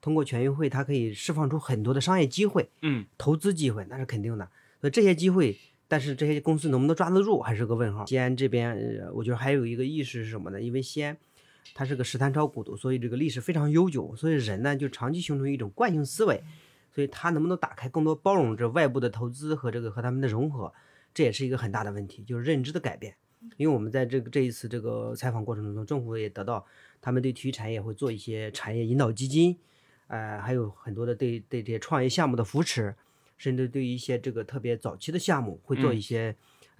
[0.00, 4.48] 通过全运会，它可以释放出很多的商业机会，嗯投资机会，那是肯定的。
[4.80, 5.58] 所以这些机会，
[5.92, 8.06] 但是这些公司能不能抓得住，还是个问号。
[8.06, 10.58] 西安这边，呃我觉得还有一个意识是什么呢？
[10.58, 11.14] 因为西安
[11.74, 16.42] 它是个十三朝古都，所以这个历史非常悠久，所以人呢就长期形成一种惯性思维，
[16.94, 20.72] 所以它能不能打开更多包容这外部的投资和这个和他们的融合，
[21.12, 23.14] 这也是一个很大的问题，就是认知的改变。
[23.58, 26.64] 因为我们在这个这一次这个采访过程中，政府也得到
[27.02, 29.58] 他们对体育产业会做一些产业引导基金，
[30.06, 32.94] 呃，还有很多的对对这些创业项目的扶持，
[33.42, 36.32] 甚至对于一些这个特别早期的项目会做一些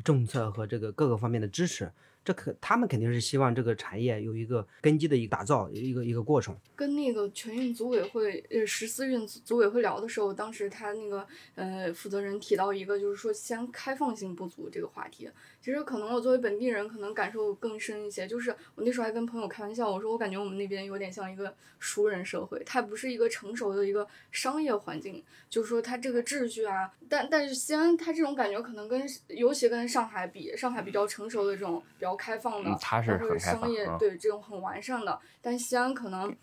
[0.05, 1.91] 政策和这个各个方面的支持。
[2.25, 6.57] 这可他们肯定是希望这个产业有一个根基的一个打造，一个一个过程。
[6.77, 15.29] 跟那个全运组委会呃十四运组组委会聊的时候，当时他那个呃负责人提到一个就是说先开放性不足这个话题。
[15.63, 18.27] 其实可能我作为本地人，可能感受更深一些。
[18.27, 36.35] 就是我那时候还跟朋友开玩笑，我说我感觉我们那边有点像一个熟人社会，它不是一个成熟的一个商业环境，就是说它这个秩序啊，但但是西安它这种感觉可能跟尤其跟上海比，上海比较成熟的这种比较开放的嗯，它是然后很商业啊对这种很完善的，但西安可能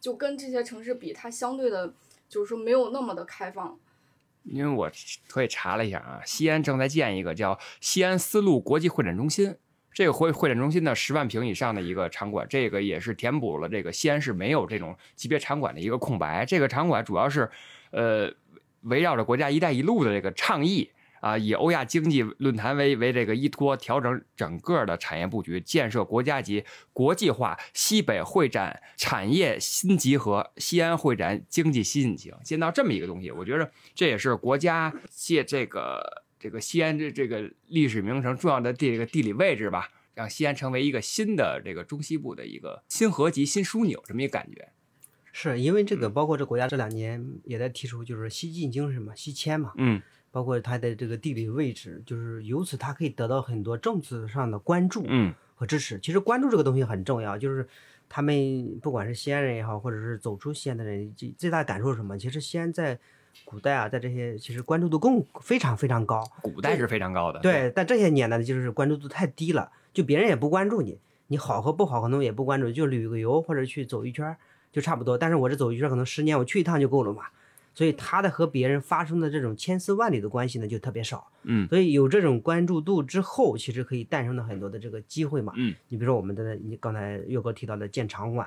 [0.00, 1.92] 就跟这些城市比，它相对的，
[2.26, 3.78] 就是说没有那么的开放。
[4.44, 4.90] 因为我
[5.28, 9.56] 特意查了一下啊，西安正在建一个叫西安丝路国际会展中心。
[9.94, 16.46] 这个会会展中心呢，十万平以上的一个场馆，这个也是填补了这个西安市没有这种级别场馆的一个空白。
[16.46, 17.50] 这个场馆主要是，
[17.90, 18.32] 呃，
[18.84, 20.90] 围绕着国家“一带一路”的这个倡议
[21.22, 44.72] 啊，以欧亚经济论坛为为这个依托，调整整个的产业布局，建设国家级国际化西北会展产业新集合，西安会展经济新引擎，建造这么一个东西，我觉得这也是国家借这个这个西安这这个历史名城重要的地这个地理位置吧，让西安成为一个新的这个中西部的一个新合集、新枢纽这么一个感觉。
[45.32, 50.02] 是因为这个，包括这国家这两年也在提出，就是西进精神嘛，西迁嘛，嗯
[50.32, 56.00] 包括它的这个地理位置，就是由此它可以得到很多政策上的关注嗯和支持。
[56.00, 57.68] 其实关注这个东西很重要，就是
[58.08, 58.34] 他们
[58.82, 62.18] 不管是西安人也好，或者是走出西安的人，最最大的感受是什么？
[62.18, 62.98] 其实西安在
[63.44, 66.22] 古代啊，在这些其实关注度更非常非常高。
[66.42, 67.38] 古代是非常高的。
[67.40, 74.36] 对，但这些年呢，就是关注度太低了，就别人也不关注你，你好和不好可能也不关注，就旅个游或者去走一圈儿
[74.70, 75.16] 就差不多。
[75.16, 77.24] 但是我这走一圈儿可能十年我去一趟就够了嘛，
[77.74, 81.26] 所以他的和别人发生的这种千丝万缕的关系呢就特别少。
[81.44, 85.52] 嗯所以有这种关注度之后，其实可以诞生了很多的这个机会嘛。
[85.56, 88.46] 嗯，你比如说我们在那，你刚才岳哥提到的建场馆，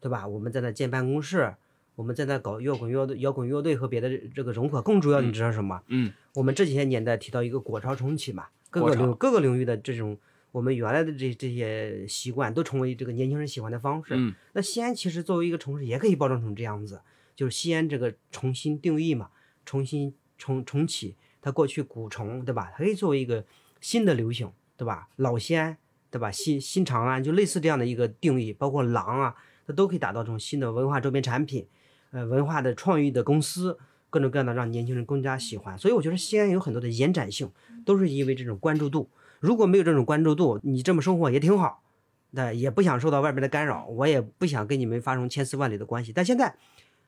[0.00, 0.26] 对吧？
[0.26, 1.54] 我们在那建办公室，
[1.94, 4.80] 我们在那搞摇滚乐队、摇滚乐队和别的这个融合。
[4.82, 5.82] 更主要，你知道什么？
[5.88, 10.16] 嗯我们这几些年代提到一个国潮重启嘛，各个领各个领域的这种
[10.50, 14.14] 我们原来的这这些习惯都成为这个年轻人喜欢的方式。
[14.16, 17.00] 嗯那西安其实作为一个城市，也可以包装成这样子，
[17.34, 19.30] 就是西安这个重新定义嘛，
[19.64, 22.70] 重新重重启它过去古城，对吧？
[22.72, 23.44] 它可以作为一个
[23.80, 25.08] 新的流行，对吧？
[25.16, 25.76] 老西安，
[26.10, 26.30] 对吧？
[26.30, 29.34] 新新长安就类似这样的一个定义，包括廊啊，
[29.66, 31.66] 它都可以打造这种新的文化周边产品，
[32.10, 33.78] 呃，文化的创意的公司，
[34.10, 35.78] 各种各样的让年轻人更加喜欢。
[35.78, 37.50] 所以我觉得西安有很多的延展性，
[37.84, 39.08] 都是因为这种关注度。
[39.40, 41.82] 如果没有这种关注度，你这么生活也挺好，
[42.30, 46.12] 那也不想受到外边的干扰，我也不想跟你们发生千丝万缕的关系。
[46.12, 46.54] 但现在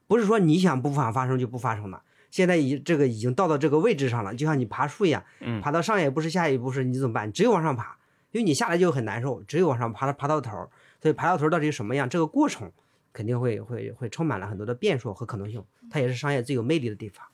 [0.06, 7.32] 不是说你想不想发生就不发生了，现在已这个已经到到这个位置上了，就像你爬树一样，嗯爬到上也不是下也不是，你怎么办？
[7.32, 7.96] 只有往上爬，
[8.32, 10.68] 因为你下来就很难受，只有往上爬，爬到头儿。
[11.00, 12.08] 所以爬到头儿到底什么样？
[12.08, 12.70] 这个过程
[13.12, 17.26] 肯定会会会充满了很多的变数和可能性，它也是商业最有魅力的地方。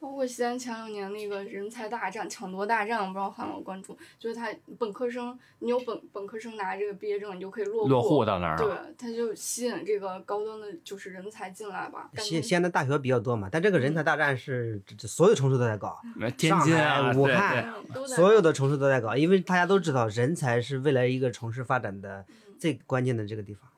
[0.00, 3.96] 包括西安前两年那个人才大战、抢夺大战，我不知道还有没有关注。
[4.18, 7.88] 就是他本科生，你有本本科生拿这个毕业证，你就可以落户。
[7.88, 12.10] 落户到那儿对。，他就吸引这个高端的，就是人才进来吧。
[12.18, 16.00] 西西安的大学比较多嘛，但这个人才大战是这这所有城市都在搞，
[16.36, 17.74] 天津啊，上海武汉
[18.06, 22.24] 所有的城市都在搞，因为大家都知道人才是未来一个城市发展的
[22.58, 23.68] 最关键的这个地方。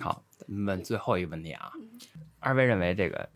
[0.00, 1.88] 好，咱们问最后一个问题啊，嗯
[2.38, 3.28] 二位认为这个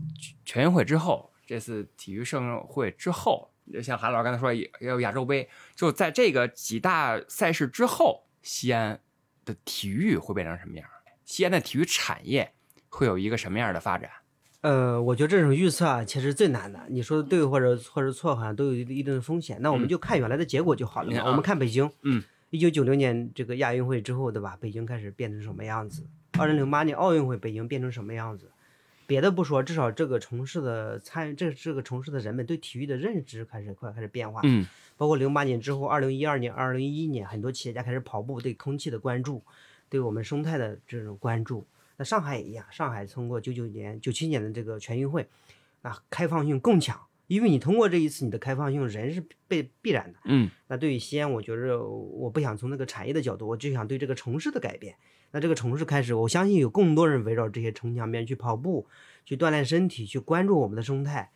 [0.45, 3.51] 全运会之后，这次体育盛会之后，
[3.83, 9.01] 像韩老师刚才说也也有亚洲杯，就在这个几大赛事之后，西安
[9.45, 10.89] 的体育会变成什么样？
[11.25, 12.53] 西安的体育产业
[12.89, 14.11] 会有一个什么样的发展？
[14.61, 16.81] 呃，我觉得这种预测啊，其实最难的。
[16.89, 19.59] 你说的对或者或者错，好像都有一定的风险。
[19.61, 24.57] 那我们嗯就看原来的结果就好了我们看北京，嗯，一九九六年这个亚运会之后，对吧？
[24.59, 26.07] 北京开始变成什么样子？
[26.39, 28.51] 二零零八年奥运会，北京变成什么样子？
[29.07, 34.41] 别的不说，至少这个城市的参与，这这个城市的人们对体育的认知开始快开始变化。
[34.45, 39.43] 嗯包括零八年之后，二零一二年、二零一一年，很多企业家开始跑步，对空气的关注，
[39.89, 41.67] 对我们生态的这种关注。
[41.97, 45.27] 那上海也一样，上海通过九九年、九七年的这个全运会，
[45.83, 50.19] 那开放性更强，因为你通过这一次，你的开放性人是被必然的。
[50.27, 54.95] 嗯那对于西安，我觉着我不想从那个产业的角度，我就想对这个城市的改变。
[55.35, 58.87] 那这个城市开始，我相信有更多人围绕这些城墙边去跑步，
[59.25, 61.33] 去锻炼身体，去关注我们的生态。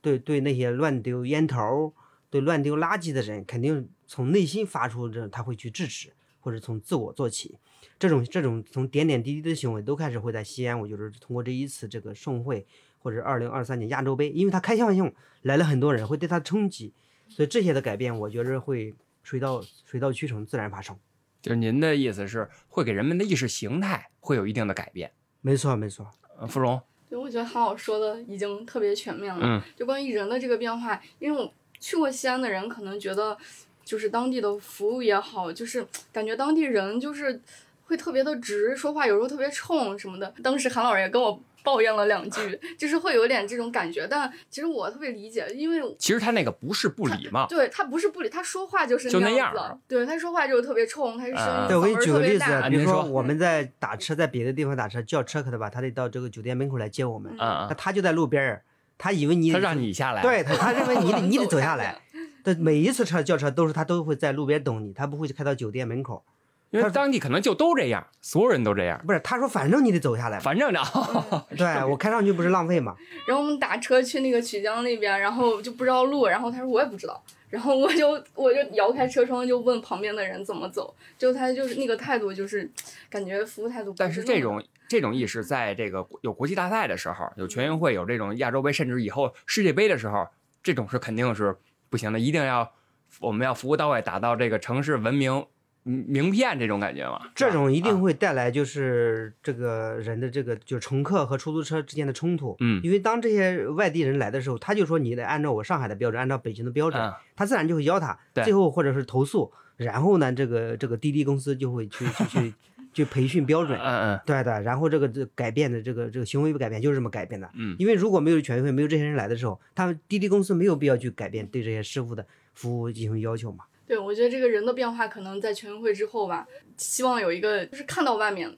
[0.00, 1.92] 对对，那些乱丢烟头、
[2.30, 7.58] 对乱丢垃圾的人，肯定从内心发出这他会去制止，或者从自我做起。
[7.98, 12.64] 这种这种从点点滴滴的行为都开始会在西安，我觉得通过这一次这个盛会
[13.00, 16.92] 或者二零二三年亚洲杯，因为它开放性来了很多人，会对它冲击，
[17.28, 18.94] 所以这些的改变，我觉着会
[19.24, 20.96] 水到水到渠成，自然发生。
[21.42, 25.10] 就是您的意思是会给人们的意识形态会有一定的改变？
[25.40, 26.06] 没错，没错。
[26.38, 29.40] 呃，芙蓉，对，我觉得韩老师说的已经特别全面了。
[29.42, 33.36] 嗯就关于人的这个变化，因为我去过西安的人可能觉得，
[33.84, 37.40] 就是当地的服务也好，就是感觉当地人就是
[37.84, 40.32] 会特别的直，说话有时候特别冲什么的。
[40.42, 44.06] 当时韩老师也跟我抱怨了两句，就是会有点这种感觉。
[44.08, 49.78] 但其实我特别理解，因为其实他那个不是不礼貌，对他不是不理，他说话就是就那样样子。
[49.88, 52.44] 对他说话就是特别冲，他是声啊音对，我给你举个例子。
[52.68, 58.64] 比如说说我们在打车，在别的地方打车叫车可的吧，他得到这个酒店门口来接我们，嗯那嗯，他就在路边儿，
[58.98, 62.00] 他以为你他让你下来，对他，他认为你得 你得走下来。
[62.42, 66.24] 对，每一次车叫车都是他都会在路边等你，他不会开到酒店门口。
[66.70, 70.38] 因为当地可能就都这样，所有人都这样，不是，他说反正你得走下来。
[70.38, 70.80] 反正呢，
[71.56, 72.96] 对我开上去不是浪费吗？
[73.26, 82.70] 然后我们打车去那个曲江那边，然后就不知道路，然后他说我也不知道，然后我就 我就摇开车窗就问旁边的人怎么走，就他就是那个态度就是
[83.08, 90.28] 感觉服务态度不但是这种这种意识，在这个有国际大赛的时候，有全运会，有这种亚洲杯，甚至以后世界杯的时候，
[90.62, 91.56] 这种是肯定是
[91.88, 92.72] 不行的，一定要
[93.18, 95.46] 我们要服务到位，打造这个城市文明嗯
[95.82, 97.20] 名片这种感觉嘛。
[97.34, 102.56] 这种一定啊会带来就是这个人的这个就是乘客和出租车之间的冲突。
[102.60, 112.54] 嗯因为当这些外地人来的时候，他就说你得按照我上海的标准，按照北京的标准，嗯他自然就会邀他，对最后或者是投诉，然后呢，这个这个滴滴公司就会去去去
[112.92, 113.78] 去培训标准。
[113.78, 117.48] 嗯嗯对的，然后这个这改变的这个这个行为改变就是这么改变的。
[117.54, 123.64] 嗯因为如果没有全运会，没有这些人来的时候，他们滴滴公司没有必要去改变对这些师傅的服务进行要求嘛。
[123.90, 128.56] 对，我觉得这个人的变化可能在全运会之后吧，希望有一个就是看到外面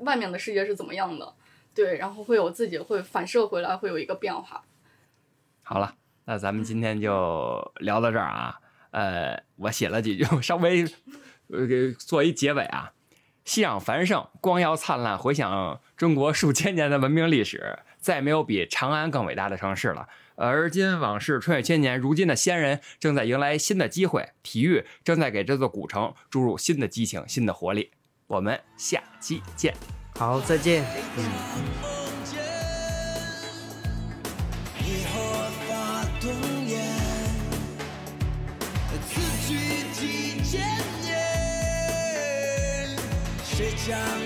[0.00, 1.32] 外面的世界是怎么样的，
[1.74, 4.62] 对，然后会有自己会反射回来，会有一个变化。
[5.62, 5.94] 好了，
[6.26, 8.60] 那咱们今天就聊到这儿啊。
[8.90, 10.84] 呃，我写了几句，稍微
[11.48, 12.92] 呃给做一结尾啊。
[13.46, 20.06] 熙攘繁盛，光耀灿烂，回想中国数千年的文明历史，再没有比长安更伟大的城市了。
[20.36, 27.90] 而今往事穿越千年，如今的仙人正在迎来新的机会，体育正在给这座古城注入新的激情、新的活力。
[28.26, 29.74] 我们下期见。
[30.14, 30.84] 好，再见。
[31.16, 31.24] 嗯。
[43.88, 44.25] 梦